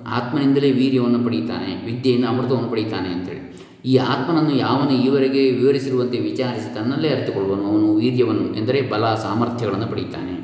ಆತ್ಮನಿಂದಲೇ 0.07 0.71
ವೀರ್ಯವನ್ನು 0.71 1.19
ಪಡೀತಾನೆ, 1.25 1.85
ವಿದ್ಯೆಯಿಂದ 1.85 2.25
ಅಮೃತವನ್ನು 2.29 2.69
ಪಡೀತಾನೆ 2.69 3.07
ಅಂತೇಳಿ. 3.07 3.55
ಈ 3.85 3.97
ಆತ್ಮನನ್ನು 3.97 4.55
ಯಾವನು 4.55 4.91
ಈವರೆಗೆ 4.91 5.51
ವಿವರಿಸಿರುವಂತೆ 5.51 6.17
ವಿಚಾರಿಸಿ 6.17 6.75
ತನ್ನಲ್ಲೇ 6.75 7.09
ಅರಿತುಕೊಳ್ಳುವನು, 7.09 7.65
ಅವನು 7.67 7.95
ವೀರ್ಯವನ್ನು 7.95 8.55
ಎಂದರೆ 8.55 8.81
ಬಲ 8.81 9.15
ಸಾಮರ್ಥ್ಯಗಳನ್ನು 9.15 9.87
ಪಡೀತಾನೆ. 9.87 10.35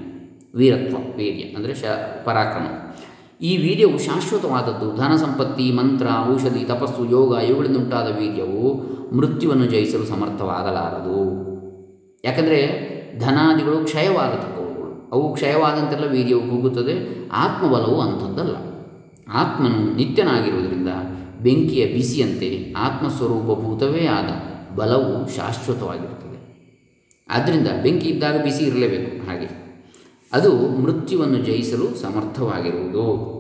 ವೀರತ್ವ, 0.55 0.97
ವೀರ್ಯ 1.17 1.55
ಅಂದರೆ 1.55 1.75
ಶ, 1.75 1.83
ಪರಾಕ್ರಮ. 2.25 2.67
ಈ 3.41 3.57
ವೀರ್ಯವು 3.57 3.97
ಶಾಶ್ವತವಾದದ್ದು, 3.97 4.95
ಧನ 4.95 5.15
ಸಂಪತ್ತಿ, 5.15 5.71
ಮಂತ್ರ, 5.71 6.05
ಔಷಧಿ, 6.33 6.63
ತಪಸ್ಸು, 6.63 7.09
ಯೋಗ, 7.09 7.43
ಇವುಗಳಿಂದುಂಟಾದ 7.43 8.07
ವೀರ್ಯವು 8.19 8.91
ಮೃತ್ಯುವನ್ನು 9.17 9.65
ಜಯಿಸಲು 9.65 10.05
ಸಮರ್ಥವಾಗಲಾರದು. 10.05 11.19
ಯಾಕಂದರೆ 12.25 12.91
ಧನಾದಿಗಳು 13.19 13.77
ಕ್ಷಯವಾಗತಕ್ಕವುಗಳು 13.77 14.60
ಅವು 15.11 15.33
ಕ್ಷಯವಾದಂತೆಲ್ಲ 15.33 16.11
ವೀರ್ಯವು 16.11 16.41
ಕೂಗುತ್ತದೆ. 16.41 17.21
ಆತ್ಮಬಲವು 17.29 18.01
ಅಂಥದ್ದಲ್ಲ. 18.01 18.55
ಆತ್ಮನು 19.33 19.95
ನಿತ್ಯನಾಗಿರುವುದರಿಂದ 19.95 20.87
ಬೆಂಕಿಯ 21.41 21.85
ಬಿಸಿಯಂತೆ 21.85 22.73
ಆತ್ಮಸ್ವರೂಪಭೂತವೇ 22.77 24.05
ಆದ 24.05 24.29
ಬಲವು 24.75 25.35
ಶಾಶ್ವತವಾಗಿರುತ್ತದೆ. 25.35 26.21
ಆದ್ದರಿಂದ 27.29 27.67
ಬೆಂಕಿ 27.83 28.09
ಇದ್ದಾಗ 28.09 28.43
ಬಿಸಿ 28.43 28.63
ಇರಲೇಬೇಕು. 28.63 29.27
ಹಾಗೆ. 29.27 29.61
ಅದು 30.33 30.69
ಮೃತ್ಯುವನ್ನು 30.69 31.37
ಜಯಿಸಲು 31.37 31.95
ಸಮರ್ಥವಾಗಿರುವುದು. 32.01 33.31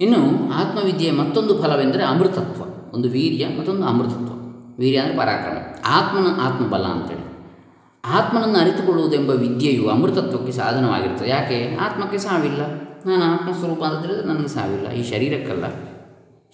ಇನ್ನು 0.00 0.52
ಆತ್ಮವಿದ್ಯೆಯ 0.52 1.12
ಮತ್ತೊಂದು 1.12 1.62
ಫಲವೆಂದರೆ 1.62 2.04
ಅಮೃತತ್ವ. 2.04 2.62
ಒಂದು 2.94 3.08
ವೀರ್ಯ, 3.08 3.46
ಮತ್ತೊಂದು 3.58 3.84
ಅಮೃತತ್ವ. 3.84 4.39
ವೀರ್ಯ 4.80 4.98
ಅಂದರೆ 4.98 5.16
ಪರಾಕ್ರಮ. 5.16 5.56
ಆತ್ಮನ 5.86 6.26
ಆತ್ಮಬಲ 6.40 6.82
ಅಂತೇಳಿ. 6.82 7.20
ಆತ್ಮನನ್ನು 8.04 8.58
ಅರಿತುಕೊಳ್ಳುವುದೆಂಬ 8.58 9.30
ವಿದ್ಯೆಯು 9.30 9.88
ಅಮೃತತ್ವಕ್ಕೆ 9.88 10.52
ಸಾಧನವಾಗಿರ್ತದೆ 10.52 11.28
ಯಾಕೆ? 11.28 11.76
ಆತ್ಮಕ್ಕೆ 11.76 12.18
ಸಾವಿಲ್ಲ. 12.18 12.62
ನಾನು 13.06 13.24
ಆತ್ಮಸ್ವರೂಪ 13.24 13.82
ಅಂದರೆ 13.82 14.26
ನನಗೆ 14.26 14.48
ಸಾವಿಲ್ಲ. 14.48 14.90
ಈ 14.90 15.10
ಶರೀರಕ್ಕಲ್ಲ. 15.10 15.64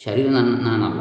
ಶರೀರ 0.04 0.30
ನನ್ನ, 0.30 0.68
ನಾನಲ್ಲ. 0.68 1.00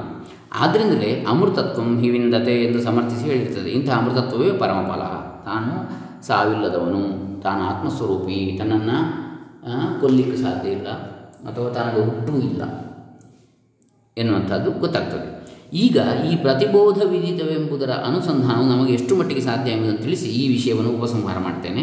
ಆದ್ದರಿಂದಲೇ 0.54 1.26
ಅಮೃತತ್ವಂ 1.30 2.00
ಹಿವಿಂದತೆ 2.00 2.64
ಎಂದು 2.64 2.84
ಸಮರ್ಥಿಸಿ 2.84 3.26
ಹೇಳಿರ್ತದೆ. 3.26 3.70
ಇಂಥ 3.70 3.90
ಅಮೃತತ್ವವೇ 3.90 4.52
ಪರಮಫಲ. 4.52 5.02
ತಾನು 5.46 5.74
ಸಾವಿಲ್ಲದವನು. 6.26 7.42
ತಾನು 7.42 7.64
ಆತ್ಮಸ್ವರೂಪಿ. 7.64 8.56
ತನ್ನನ್ನು 8.60 9.26
ಕೊಲ್ಲಿಕ್ಕೆ 10.02 10.38
ಸಾಧ್ಯ 10.38 10.70
ಇಲ್ಲ. 10.70 10.88
ಅಥವಾ 11.52 11.70
ತನಗೆ 11.70 12.06
ಹುಟ್ಟೂ 12.06 12.38
ಇಲ್ಲ 12.38 12.62
ಎನ್ನುವಂಥದ್ದು 14.18 14.72
ಗೊತ್ತಾಗ್ತದೆ. 14.72 15.35
ಈಗ 15.76 15.98
ಈ 16.32 16.36
ಪ್ರತಿಬೋಧ 16.36 16.98
ವಿಧಿತವೆಂಬುದರ 17.04 17.90
ಅನುಸಂಧಾನವು 17.90 18.70
ನಮಗೆ 18.70 18.94
ಎಷ್ಟು 18.94 19.16
ಮಟ್ಟಿಗೆ 19.16 19.42
ಸಾಧ್ಯ 19.42 19.72
ಎಂಬುದನ್ನು 19.72 19.98
ತಿಳಿಸಿ 19.98 20.26
ಈ 20.26 20.48
ವಿಷಯವನ್ನು 20.48 20.92
ಉಪಸಂಹಾರ 20.92 21.40
ಮಾಡ್ತೇನೆ. 21.40 21.82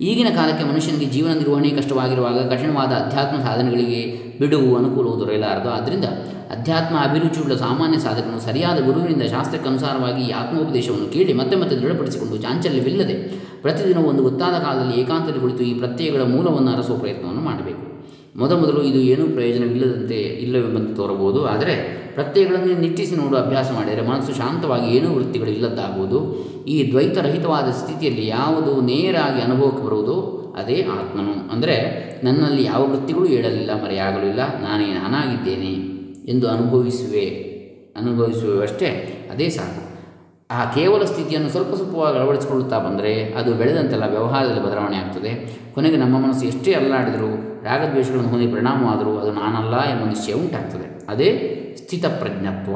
ಈಗಿನ 0.00 0.26
ಕಾಲಕ್ಕೆ 0.34 0.64
ಮನುಷ್ಯನಿಗೆ 0.64 1.10
ಜೀವನ 1.10 1.32
ನಿರ್ವಹಣೆ 1.32 1.70
ಕಷ್ಟವಾಗಿರುವಾಗ 1.70 2.54
ಕಠಿಣವಾದ 2.54 2.88
ಅಧ್ಯಾತ್ಮ 2.88 3.42
ಸಾಧನೆಗಳಿಗೆ 3.42 4.00
ಬಿಡುವು 4.40 4.76
ಅನುಕೂಲವು 4.76 5.20
ದೊರೆಯಲಾರದು. 5.20 5.70
ಆದ್ದರಿಂದ 5.70 6.04
ಅಧ್ಯಾತ್ಮ 6.50 6.96
ಅಭಿರುಚಿಯುಳ್ಳ 6.96 7.56
ಸಾಮಾನ್ಯ 7.56 7.98
ಸಾಧಕನು 7.98 8.40
ಸರಿಯಾದ 8.40 8.84
ಗುರುವಿನಿಂದ 8.84 9.22
ಶಾಸ್ತ್ರಕ್ಕನುಸಾರವಾಗಿ 9.22 10.22
ಈ 10.22 10.30
ಆತ್ಮೋಪದೇಶವನ್ನು 10.30 11.12
ಕೇಳಿ 11.12 11.32
ಮತ್ತೆ 11.32 11.56
ಮತ್ತೆ 11.56 11.76
ದೃಢಪಡಿಸಿಕೊಂಡು 11.76 12.36
ಚಾಂಚಲ್ಯವಿಲ್ಲದೆ 12.36 13.14
ಪ್ರತಿದಿನ 13.62 13.98
ಒಂದು 13.98 14.22
ಗೊತ್ತಾದ 14.22 14.58
ಕಾಲದಲ್ಲಿ 14.58 15.00
ಏಕಾಂತದಲ್ಲಿ 15.00 15.40
ಕುಳಿತು 15.40 15.64
ಈ 15.64 15.74
ಪ್ರತ್ಯಯಗಳ 15.74 16.22
ಮೂಲವನ್ನು 16.22 16.70
ಅರಸುವ 16.70 16.98
ಪ್ರಯತ್ನವನ್ನು 16.98 17.40
ಮಾಡಬೇಕು. 17.40 17.89
ಮೊದಮೊದಲು 18.36 18.82
ಇದು 18.82 18.98
ಏನೂ 18.98 19.26
ಪ್ರಯೋಜನವಿಲ್ಲದಂತೆ 19.26 20.14
ಇಲ್ಲವೆಂಬಂತೆ 20.14 20.94
ತೋರಬಹುದು. 20.94 21.44
ಆದರೆ 21.44 22.00
ಪ್ರತ್ಯಯಗಳನ್ನು 22.14 22.80
ನಿಟ್ಟಿಸಿ 22.80 23.16
ನೋಡುವ 23.16 23.38
ಅಭ್ಯಾಸ 23.38 23.70
ಮಾಡಿದರೆ 23.70 24.06
ಮನಸ್ಸು 24.06 24.34
ಶಾಂತವಾಗಿ 24.34 24.96
ಏನೂ 24.96 25.14
ವೃತ್ತಿಗಳು 25.14 25.50
ಇಲ್ಲದ್ದಾಗುವುದು 25.50 26.50
ಈ 26.64 26.90
ದ್ವೈತರಹಿತವಾದ 26.90 27.70
ಸ್ಥಿತಿಯಲ್ಲಿ 27.70 28.26
ಯಾವುದು 28.26 28.80
ನೇರಾಗಿ 28.80 29.42
ಅನುಭವಕ್ಕೆ 29.42 29.84
ಬರುವುದೋ? 29.84 30.36
ಅದೇ 30.56 30.82
ಆತ್ಮನು. 30.82 31.52
ಅಂದರೆ 31.52 31.76
ನನ್ನಲ್ಲಿ 32.24 32.64
ಯಾವ 32.64 32.90
ವೃತ್ತಿಗಳು 32.90 33.26
ಏಳಲಿಲ್ಲ, 33.26 33.84
ಮರೆಯಾಗಲಿಲ್ಲ. 33.84 34.60
ನಾನೇ 34.62 34.86
ನಾನಾಗಿದ್ದೇನೆ 34.86 35.72
ಎಂದು 36.32 36.48
ಅನುಭವಿಸುವೆ 36.48 37.50
ಅನುಭವಿಸುವಷ್ಟೇ 37.96 38.86
ಅದೇ 39.32 39.48
ಸಾಕು. 39.48 39.89
ಆ 40.50 40.64
ಕೇವಲ 40.64 41.04
ಸ್ಥಿತಿಯನ್ನು 41.04 41.48
ಸ್ವಲ್ಪ 41.48 41.74
ಸ್ವಲ್ಪವಾಗಿ 41.74 42.18
ಅಳವಡಿಸಿಕೊಳ್ಳುತ್ತಾ 42.18 42.78
ಬಂದರೆ 42.78 43.32
ಅದು 43.32 43.54
ಬೆಳೆದಂತೆಲ್ಲ 43.54 44.04
ವ್ಯವಹಾರದಲ್ಲಿ 44.04 44.62
ಬದಲಾವಣೆ 44.62 44.96
ಆಗ್ತದೆ. 44.96 45.60
ಕೊನೆಗೆ 45.74 45.96
ನಮ್ಮ 45.96 46.18
ಮನಸ್ಸು 46.18 46.46
ಎಷ್ಟೇ 46.46 46.72
ಅಲ್ಲಾಡಿದರೂ, 46.72 47.62
ರಾಗದ್ವೇಷಗಳನ್ನು 47.62 48.28
ಹೊಂದಿ 48.28 48.46
ಪರಿಣಾಮವಾದರೂ 48.46 49.18
ಅದು 49.18 49.32
ನಾನಲ್ಲ 49.32 49.76
ಎಂಬ 49.78 50.08
ನಿಶ್ಚಯ 50.08 50.32
ಉಂಟಾಗ್ತದೆ. 50.32 51.06
ಅದೇ 51.08 51.56
ಸ್ಥಿತ 51.76 52.04
ಪ್ರಜ್ಞತ್ವ 52.06 52.72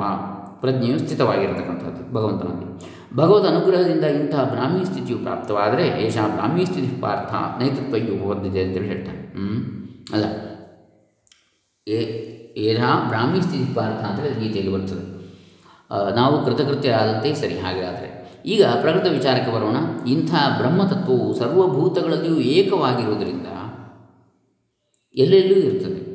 ಪ್ರಜ್ಞೆಯು 0.61 0.99
ಸ್ಥಿತವಾಗಿರತಕ್ಕಂಥದ್ದು. 0.99 2.15
ಭಗವಂತನಲ್ಲಿ. 2.15 2.95
ಭಗವದ್ 3.17 3.47
ಅನುಗ್ರಹದಿಂದ 3.47 4.05
ಇಂತಹ 4.05 4.45
ಬ್ರಾಹ್ಮಿ 4.45 4.85
ಸ್ಥಿತಿಯು 4.85 5.19
ಪ್ರಾಪ್ತವಾದರೆ 5.19 5.89
ಏಷಾ 5.89 6.29
ಬ್ರಾಹ್ಮಿ 6.29 6.67
ಸ್ಥಿತಿ 6.67 7.01
ಪಾರ್ಥ 7.01 7.35
ನೈತೃತ್ವಯು 7.35 8.23
ಉಪಬದ್ಧತೆ 8.23 8.63
ಅಂತೇಳಿ 8.63 8.87
ಹೇಳ್ತಾರೆ 8.87 9.19
ಹ್ಞೂ 9.19 9.85
ಅಲ್ಲ. 10.13 10.25
ಏ 11.89 11.99
ಏಧಾ 12.57 13.05
ಬ್ರಾಹ್ಮಿ 13.09 13.41
ಸ್ಥಿತಿ 13.43 13.75
ಪಾರ್ಥ 13.75 14.05
ಅಂತೇಳಿ 14.05 14.47
ಗೀತೆಯಲ್ಲಿ 14.47 14.73
ಬರ್ತದೆ. 14.73 15.14
ನಾವು 15.91 16.47
ಕೃತಕೃತ್ಯ 16.47 16.91
ಆದಂತೆ 16.91 17.35
ಸರಿ 17.35 17.59
ಆದರೆ. 17.61 18.25
ಈಗ 18.47 18.65
ಪ್ರಕೃತ 18.65 19.13
ವಿಚಾರಕ್ಕೆ 19.13 19.53
ಬರೋಣ. 19.53 19.77
ಇಂಥ 20.09 20.31
ಬ್ರಹ್ಮತತ್ವವು 20.31 21.35
ಸರ್ವಭೂತಗಳಲ್ಲಿಯೂ 21.35 22.37
ಏಕವಾಗಿರುವುದರಿಂದ 22.37 23.47
ಎಲ್ಲೆಲ್ಲೂ 25.15 25.55
ಇರ್ತದೆ. 25.55 26.15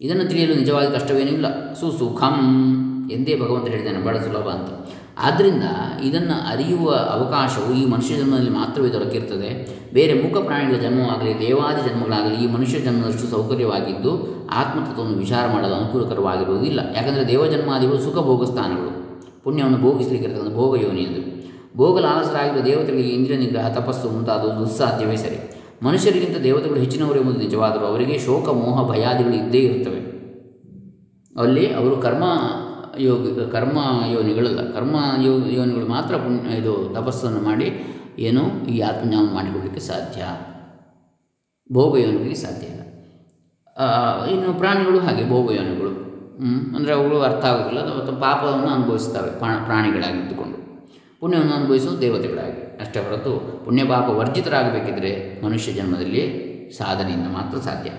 ಇದನ್ನು 0.00 0.24
ತಿಳಿಯಲು 0.24 0.54
ನಿಜವಾಗಿ 0.54 0.92
ಕಷ್ಟವೇನೂ 0.92 1.30
ಇಲ್ಲ. 1.30 1.74
ಸುಸುಖಂ 1.74 2.76
ಎಂದೇ 3.12 3.40
ಭಗವಂತ 3.40 3.68
ಹೇಳಿದ್ದಾನೆ, 3.68 4.04
ಬಹಳ 4.04 4.18
ಸುಲಭ 4.18 4.48
ಅಂತ. 4.48 4.90
ಆದ್ದರಿಂದ 5.22 5.62
ಇದನ್ನು 6.04 6.48
ಅರಿಯುವ 6.48 6.90
ಅವಕಾಶವು 6.90 7.74
ಈ 7.74 7.86
ಮನುಷ್ಯ 7.86 8.16
ಜನ್ಮದಲ್ಲಿ 8.16 8.50
ಮಾತ್ರವೇ 8.50 8.88
ದೊರಕಿರ್ತದೆ. 8.88 9.80
ಬೇರೆ 9.92 10.22
ಮೂಕ 10.22 10.44
ಪ್ರಾಣಿಗಳ 10.44 10.80
ಜನ್ಮವಾಗಲಿ, 10.80 11.38
ದೇವಾದಿ 11.40 11.88
ಜನ್ಮಗಳಾಗಲಿ 11.88 12.44
ಈ 12.44 12.46
ಮನುಷ್ಯ 12.46 12.78
ಜನ್ಮದಷ್ಟು 12.78 13.26
ಸೌಕರ್ಯವಾಗಿದ್ದು 13.26 14.10
ಆತ್ಮತತ್ವವನ್ನು 14.48 15.18
ವಿಚಾರ 15.18 15.52
ಮಾಡಲು 15.52 15.74
ಅನುಕೂಲಕರವಾಗಿರುವುದಿಲ್ಲ. 15.74 16.80
ಯಾಕಂದರೆ 16.96 17.28
ದೇವಜನ್ಮಾದಿಗಳು 17.28 18.00
ಸುಖ 18.00 18.14
ಭೋಗ 18.14 18.44
ಸ್ಥಾನಗಳು 18.44 18.99
ಪುಣ್ಯವನ್ನು 19.44 19.78
ಭೋಗಿಸಲಿಕ್ಕೆ 19.78 20.28
ಇರ್ತಕ್ಕಂಥ 20.28 20.54
ಭೋಗ 20.54 20.82
ಯೋನಿ 20.82 21.06
ಭೋಗ 21.76 22.00
ಲಾಲಸರಾಗಿರುವ 22.00 22.62
ದೇವತೆಗಳಿಗೆ 22.64 23.08
ಇಂದ್ರಿಯ 23.08 23.36
ನಿಗ್ರಹ, 23.36 23.68
ತಪಸ್ಸು 23.68 24.08
ಮುಂತಾದವು 24.10 24.60
ದುಸ್ಸಾಧ್ಯವೇ 24.60 25.16
ಸರಿ. 25.16 25.38
ಮನುಷ್ಯರಿಗಿಂತ 25.82 26.36
ದೇವತೆಗಳು 26.36 26.80
ಹೆಚ್ಚಿನವರು 26.80 27.20
ಎಂಬುದು 27.20 27.38
ನಿಜವಾದರೂ 27.38 27.84
ಅವರಿಗೆ 27.84 28.18
ಶೋಕ, 28.18 28.48
ಮೋಹ, 28.48 28.90
ಭಯಾದಿಗಳು 28.90 29.34
ಇದ್ದೇ 29.34 29.58
ಇರುತ್ತವೆ. 29.58 30.00
ಅಲ್ಲಿ 31.40 31.74
ಅವರು 31.74 31.96
ಕರ್ಮ 31.96 32.24
ಯೋಗ, 32.98 33.42
ಕರ್ಮ 33.48 33.78
ಯೋನಿಗಳಲ್ಲ, 34.12 34.72
ಕರ್ಮ 34.72 34.96
ಯೋ, 35.22 35.32
ಯೋನಿಗಳು 35.46 35.86
ಮಾತ್ರ 35.86 36.16
ಪುಣ್ಯ, 36.16 36.56
ಇದು 36.56 36.94
ತಪಸ್ಸನ್ನು 36.94 37.40
ಮಾಡಿ 37.40 37.68
ಏನು 38.18 38.66
ಈ 38.68 38.80
ಆತ್ಮಜ್ಞಾನ 38.80 39.34
ಮಾಡಿಕೊಳ್ಳಲಿಕ್ಕೆ 39.34 39.80
ಸಾಧ್ಯ. 39.80 40.22
ಭೋಗ 41.72 41.98
ಯೋನಿಗಳಿಗೆ 41.98 42.34
ಸಾಧ್ಯ 42.34 42.66
ಇಲ್ಲ. 42.66 42.80
ಇನ್ನು 44.24 44.58
ಪ್ರಾಣಿಗಳು 44.58 44.98
ಹಾಗೆ 44.98 45.28
ಭೋಗ 45.28 45.52
ಯೋನಿಗಳು 45.52 45.89
ಅಂದರೆ 46.76 46.94
ಅವುಗಳು 46.94 47.20
ಅರ್ಥ 47.20 47.44
ಆಗೋದಿಲ್ಲ. 47.44 47.80
ಅಥವಾ 47.80 48.18
ಪಾಪವನ್ನು 48.18 48.68
ಅನುಭವಿಸ್ತವೆ 48.68 49.38
ಪ್ರಾ- 49.38 49.64
ಪ್ರಾಣಿಗಳಾಗಿದ್ದುಕೊಂಡು 49.64 50.60
ಪುಣ್ಯವನ್ನು 51.20 51.54
ಅನುಭವಿಸೋದು 51.54 52.00
ದೇವತೆಗಳಾಗಿ. 52.00 52.78
ಅಷ್ಟೇ 52.80 53.00
ಹೊರತು 53.00 53.64
ಪುಣ್ಯ 53.64 53.84
ಪಾಪ 53.84 54.08
ವರ್ಜಿತರಾಗಬೇಕಿದ್ರೆ 54.08 55.40
ಮನುಷ್ಯ 55.44 55.72
ಜನ್ಮದಲ್ಲಿ 55.72 56.50
ಸಾಧನೆಯಿಂದ 56.76 57.26
ಮಾತ್ರ 57.26 57.58
ಸಾಧ್ಯ. 57.58 57.90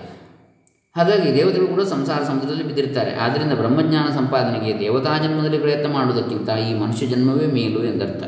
ಹಾಗಾಗಿ 0.96 1.34
ದೇವತೆಗಳು 1.34 1.66
ಕೂಡ 1.66 1.82
ಸಂಸಾರ 1.82 2.22
ಸಮುದ್ರದಲ್ಲಿ 2.24 2.64
ಬಿದ್ದಿರ್ತಾರೆ. 2.64 3.16
ಆದ್ದರಿಂದ 3.16 3.52
ಬ್ರಹ್ಮಜ್ಞಾನ 3.52 4.12
ಸಂಪಾದನೆಗೆ 4.12 4.78
ದೇವತಾ 4.78 5.18
ಜನ್ಮದಲ್ಲಿ 5.18 5.58
ಪ್ರಯತ್ನ 5.58 5.92
ಮಾಡುವುದಕ್ಕಿಂತ 5.92 6.48
ಈ 6.48 6.74
ಮನುಷ್ಯ 6.74 7.06
ಜನ್ಮವೇ 7.06 7.46
ಮೇಲು 7.46 7.84
ಎಂದರ್ಥ. 7.84 8.24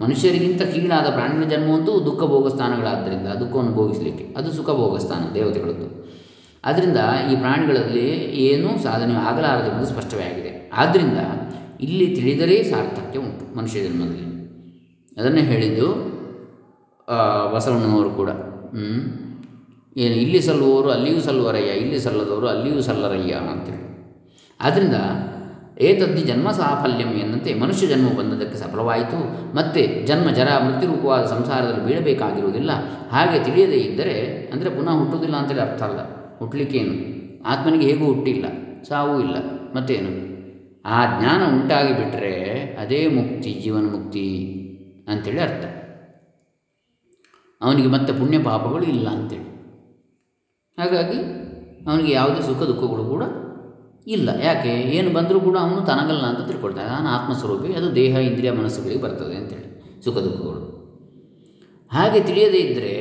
ಮನುಷ್ಯರಿಗಿಂತ 0.00 0.62
ಕೀಳಾದ 0.62 1.10
ಪ್ರಾಣಿನ 1.10 1.48
ಜನ್ಮವಂತೂ 1.48 2.04
ದುಃಖ 2.04 2.20
ಭೋಗ 2.20 2.48
ಸ್ಥಾನಗಳಾದ್ದರಿಂದ 2.48 3.28
ದುಃಖವನ್ನು 3.28 3.72
ಭೋಗಿಸಲಿಕ್ಕೆ. 3.72 4.34
ಅದು 4.36 4.52
ಸುಖ 4.52 4.70
ಭೋಗ 4.70 4.98
ಸ್ಥಾನ 4.98 5.34
ದೇವತೆಗಳದ್ದು. 5.34 6.17
ಆದ್ದರಿಂದ 6.64 7.00
ಈ 7.32 7.36
ಪ್ರಾಣಿಗಳಲ್ಲಿ 7.36 8.06
ಏನೂ 8.46 8.68
ಸಾಧನೆ 8.82 9.14
ಆಗಲಾರದೆಂಬುದು 9.14 9.86
ಸ್ಪಷ್ಟವೇ 9.86 10.24
ಆಗಿದೆ. 10.24 10.52
ಆದ್ದರಿಂದ 10.74 11.18
ಇಲ್ಲಿ 11.80 12.06
ತಿಳಿದರೆ 12.16 12.56
ಸಾರ್ಥಕ್ಯ 12.70 13.18
ಉಂಟು 13.18 13.44
ಮನುಷ್ಯ 13.58 13.82
ಜನ್ಮದಲ್ಲಿ. 13.84 14.26
ಅದನ್ನೇ 15.20 15.40
ಹೇಳಿದ್ದು 15.40 15.88
ಬಸವಣ್ಣನವರು 17.54 18.10
ಕೂಡ. 18.10 18.30
ಏನು, 19.96 20.14
ಇಲ್ಲಿ 20.14 20.40
ಸಲ್ಲುವವರು, 20.42 20.88
ಅಲ್ಲಿಯೂ 20.90 21.20
ಸಲ್ಲುವರಯ್ಯ, 21.20 21.70
ಇಲ್ಲಿ 21.82 21.98
ಸಲ್ಲದವರು, 22.00 22.46
ಅಲ್ಲಿಯೂ 22.48 22.80
ಸಲ್ಲರಯ್ಯ 22.80 23.34
ಅಂತೇಳಿ. 23.52 23.84
ಆದ್ದರಿಂದ 24.60 24.96
ಏತದ್ದಿ 25.78 26.22
ಜನ್ಮ 26.22 26.48
ಸಾಫಲ್ಯಂ 26.50 27.10
ಎನ್ನಂತೆ 27.22 27.50
ಮನುಷ್ಯ 27.54 27.86
ಜನ್ಮ 27.86 28.08
ಬಂದದಕ್ಕೆ 28.18 28.56
ಸಫಲವಾಯಿತು. 28.58 29.18
ಮತ್ತೆ 29.56 29.82
ಜನ್ಮ 30.06 30.28
ಜರ 30.30 30.50
ಮೃತ್ಯುರೂಪವಾದ 30.64 31.24
ಸಂಸಾರದಲ್ಲಿ 31.26 31.84
ಬೀಳಬೇಕಾಗಿರುವುದಿಲ್ಲ. 31.84 32.70
ಹಾಗೆ 33.10 33.38
ತಿಳಿಯದೇ 33.44 33.80
ಇದ್ದರೆ, 33.88 34.16
ಅಂದರೆ 34.52 34.70
ಪುನಃ 34.70 34.90
ಹುಟ್ಟುವುದಿಲ್ಲ 34.90 35.36
ಅಂತೇಳಿ 35.36 35.60
ಅರ್ಥ 35.60 35.82
ಅಲ್ಲ. 35.82 36.00
ಹುಟ್ಟಲಿಕ್ಕೇನು 36.38 36.94
ಆತ್ಮನಿಗೆ 37.44 37.86
ಹೇಗೂ 37.86 38.04
ಹುಟ್ಟಿಲ್ಲ, 38.12 38.46
ಸಾವೂ 38.82 39.20
ಇಲ್ಲ, 39.20 39.36
ಮತ್ತೇನು? 39.76 40.12
ಆ 40.84 40.98
ಜ್ಞಾನ 41.18 41.40
ಉಂಟಾಗಿಬಿಟ್ರೆ 41.54 42.34
ಅದೇ 42.80 43.00
ಮುಕ್ತಿ, 43.08 43.50
ಜೀವನ 43.62 43.86
ಮುಕ್ತಿ 43.90 44.26
ಅಂಥೇಳಿ 45.08 45.40
ಅರ್ಥ. 45.40 45.64
ಅವನಿಗೆ 47.60 47.88
ಮತ್ತೆ 47.88 48.12
ಪುಣ್ಯ 48.12 48.38
ಪಾಪಗಳು 48.38 48.82
ಇಲ್ಲ 48.82 49.08
ಅಂತೇಳಿ. 49.08 49.48
ಹಾಗಾಗಿ 50.78 51.20
ಅವನಿಗೆ 51.88 52.12
ಯಾವುದೇ 52.12 52.40
ಸುಖ 52.42 52.62
ದುಃಖಗಳು 52.62 53.04
ಕೂಡ 53.04 53.22
ಇಲ್ಲ. 54.06 54.28
ಯಾಕೆ? 54.44 54.68
ಏನು 54.68 55.10
ಬಂದರೂ 55.10 55.40
ಕೂಡ 55.40 55.56
ಅವನು 55.58 55.80
ತನಗಲ್ಲ 55.80 56.24
ಅಂತ 56.24 56.42
ತಿಳ್ಕೊಳ್ತಾನೆ. 56.48 56.88
ನಾನು 56.88 57.08
ಆತ್ಮಸ್ವರೂಪಿ, 57.08 57.72
ಅದು 57.72 57.88
ದೇಹ, 57.94 58.16
ಇಂದ್ರಿಯ, 58.18 58.50
ಮನಸ್ಸುಗಳಿಗೆ 58.50 59.02
ಬರ್ತದೆ 59.02 59.36
ಅಂತೇಳಿ 59.36 59.68
ಸುಖ 60.04 60.16
ದುಃಖಗಳು. 60.18 60.62
ಹಾಗೆ 61.92 62.20
ತಿಳಿಯದೇ 62.20 62.58
ಇದ್ದರೆ 62.58 62.94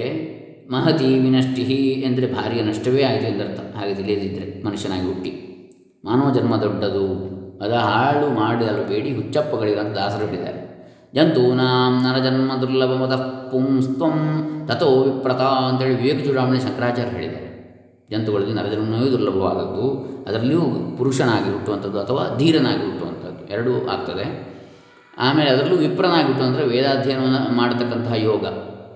ಮಹತಿ 0.71 1.19
ವಿನಷ್ಟಿ 1.19 1.61
ಎಂದರೆ 2.05 2.33
ಭಾರಿಯ 2.33 2.61
ನಷ್ಟವೇ 2.61 3.03
ಆಯಿತು 3.03 3.25
ಎಂದರ್ಥ. 3.25 3.59
ಹಾಗೆ 3.77 3.95
ತಿಳಿಯದಿದ್ದರೆ 3.95 4.63
ಮನುಷ್ಯನಾಗಿ 4.63 5.05
ಹುಟ್ಟಿ. 5.07 5.31
ಮಾನವ 6.05 6.33
ಜನ್ಮ 6.33 6.57
ದೊಡ್ಡದು. 6.57 7.37
ಅದ 7.63 7.71
ಹಾಳು 7.71 8.35
ಮಾಡಲು 8.35 8.89
ಬೇಡಿ 8.89 9.15
ಹುಚ್ಚಪ್ಪಗಳಿರಂತ 9.15 9.97
ದಾಸರು 9.97 10.25
ಹೇಳಿದ್ದಾರೆ. 10.25 10.67
ಜಂತೂನಾಂ 11.15 12.03
ನರಜನ್ಮ 12.03 12.61
ದುರ್ಲಭ 12.61 12.89
ಮದ 12.89 13.15
ಪುಂಸ್ತ್ವಂ 13.51 14.17
ತಥೋ 14.67 15.03
ವಿಪ್ರತ 15.03 15.41
ಅಂತೇಳಿ 15.41 16.01
ವಿವೇಕ 16.01 16.25
ಚೂಡಾಮಣಿ 16.25 16.59
ಶಂಕರಾಚಾರ್ಯ 16.59 17.11
ಹೇಳಿದ್ದಾರೆ. 17.11 17.47
ಜಂತುಗಳಲ್ಲಿ 18.11 18.53
ನರಜನ್ಮವೇ 18.53 19.11
ದುರ್ಲಭವಾದದ್ದು. 19.11 20.17
ಅದರಲ್ಲಿಯೂ 20.27 20.61
ಪುರುಷನಾಗಿ 20.97 21.53
ಹುಟ್ಟುವಂಥದ್ದು 21.53 21.99
ಅಥವಾ 21.99 22.37
ಧೀರನಾಗಿ 22.37 22.85
ಹುಟ್ಟುವಂಥದ್ದು 22.85 23.53
ಎರಡೂ 23.53 23.87
ಆಗ್ತದೆ. 23.87 24.57
ಆಮೇಲೆ 25.17 25.49
ಅದರಲ್ಲೂ 25.49 25.75
ವಿಪ್ರನಾಗಿ 25.75 26.23
ಹುಟ್ಟು 26.23 26.43
ಅಂದರೆ 26.43 26.67
ವೇದಾಧ್ಯಯನವನ್ನು 26.67 27.55
ಮಾಡತಕ್ಕಂತಹ 27.55 28.13
ಯೋಗ. 28.13 28.45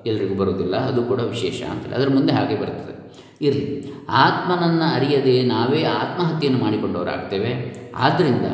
ಎಲ್ರಿಗೂ 0.06 0.36
ಬರುವುದಿಲ್ಲ, 0.36 0.76
ಅದು 0.76 1.04
ಕೂಡ 1.04 1.20
ವಿಶೇಷ 1.20 1.62
ಅಂತೇಳಿ. 1.72 1.96
ಅದರ 1.96 2.10
ಮುಂದೆ 2.14 2.34
ಹಾಗೆ 2.34 2.62
ಬರ್ತದೆ. 2.62 3.02
ಇರಲಿ. 3.42 3.94
ಆತ್ಮನನ್ನು 4.10 4.96
ಅರಿಯದೆ 4.96 5.44
ನಾವೇ 5.44 5.84
ಆತ್ಮಹತ್ಯೆಯನ್ನು 5.84 6.64
ಮಾಡಿಕೊಂಡವರಾಗ್ತೇವೆ. 6.64 7.76
ಆದ್ದರಿಂದ 7.96 8.46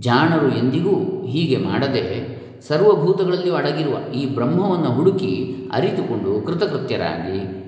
ಜಾಣರು 0.00 0.48
ಎಂದಿಗೂ 0.56 1.26
ಹೀಗೆ 1.26 1.56
ಮಾಡದೆ 1.56 2.34
ಸರ್ವಭೂತಗಳಲ್ಲಿಯೂ 2.68 3.54
ಅಡಗಿರುವ 3.54 4.12
ಈ 4.12 4.34
ಬ್ರಹ್ಮವನ್ನು 4.34 4.92
ಹುಡುಕಿ 4.92 5.54
ಅರಿತುಕೊಂಡು 5.72 6.46
ಕೃತಕೃತ್ಯರಾಗಿ 6.46 7.64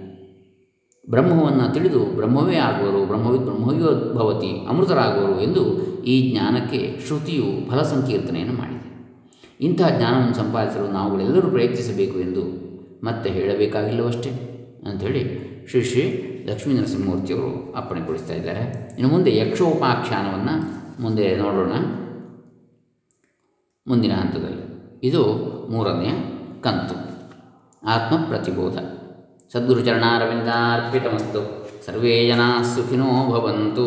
ಬ್ರಹ್ಮವನ್ನು 1.10 1.74
ತಿಳಿದು 1.74 1.98
ಬ್ರಹ್ಮವೇ 1.98 2.56
ಆಗುವರು 2.56 3.06
ಬ್ರಹ್ಮವೋ 3.06 4.14
ಭವತಿ, 4.14 4.66
ಅಮೃತರಾಗುವರು 4.68 5.40
ಎಂದು 5.40 5.82
ಈ 6.04 6.30
ಜ್ಞಾನಕ್ಕೆ 6.30 7.00
ಶ್ರುತಿಯು 7.06 7.70
ಫಲ 7.70 7.82
ಸಂಕೀರ್ತನೆಯನ್ನು 7.82 8.54
ಮಾಡಿದೆ. 8.54 8.75
ಇಂತಹ 9.60 9.88
ಜ್ಞಾನವನ್ನು 9.88 10.34
ಸಂಪಾದಿಸಲು 10.34 10.92
ನಾವುಗಳೆಲ್ಲರೂ 10.92 11.50
ಪ್ರಯತ್ನಿಸಬೇಕು 11.50 12.20
ಎಂದು 12.20 12.66
ಮತ್ತೆ 13.04 13.30
ಹೇಳಬೇಕಾಗಿಲ್ಲವಷ್ಟೇ? 13.30 14.30
ಅಂಥೇಳಿ 14.90 15.46
ಶ್ರೀ 15.70 15.82
ಶ್ರೀ 15.82 16.22
ಲಕ್ಷ್ಮೀ 16.50 16.74
ನರಸಿಂಹಮೂರ್ತಿಯವರು 16.74 17.72
ಅಪ್ಪಣೆಗೊಳಿಸ್ತಾ 17.76 18.34
ಇದ್ದಾರೆ. 18.34 18.90
ಇನ್ನು 18.98 19.14
ಮುಂದೆ 19.14 19.36
ಯಕ್ಷೋಪಾಖ್ಯಾನವನ್ನು 19.36 20.76
ಮುಂದೆ 21.02 21.36
ನೋಡೋಣ. 21.36 21.72
ಮುಂದಿನ 23.88 24.12
ಹಂತದಲ್ಲಿ. 24.12 24.76
ಇದು 25.02 25.22
ಮೂರನೆಯ 25.70 26.10
ಕಂತು. 26.60 27.06
ಆತ್ಮ 27.86 28.16
ಪ್ರತಿಬೋಧ 28.16 28.78
ಸದ್ಗುರು 29.52 29.84
ಚರಣಾರವಿಂದಾರ್ಪಿತಮಸ್ತು. 29.84 31.68
ಸರ್ವೇ 31.86 32.26
ಜನಾ 32.26 32.62
ಸುಖಿನೋ 32.62 33.04
ಭವಂತು. 33.04 33.84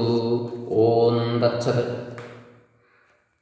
ಓಂ 0.70 1.38
ತತ್ಸತ್. 1.42 2.09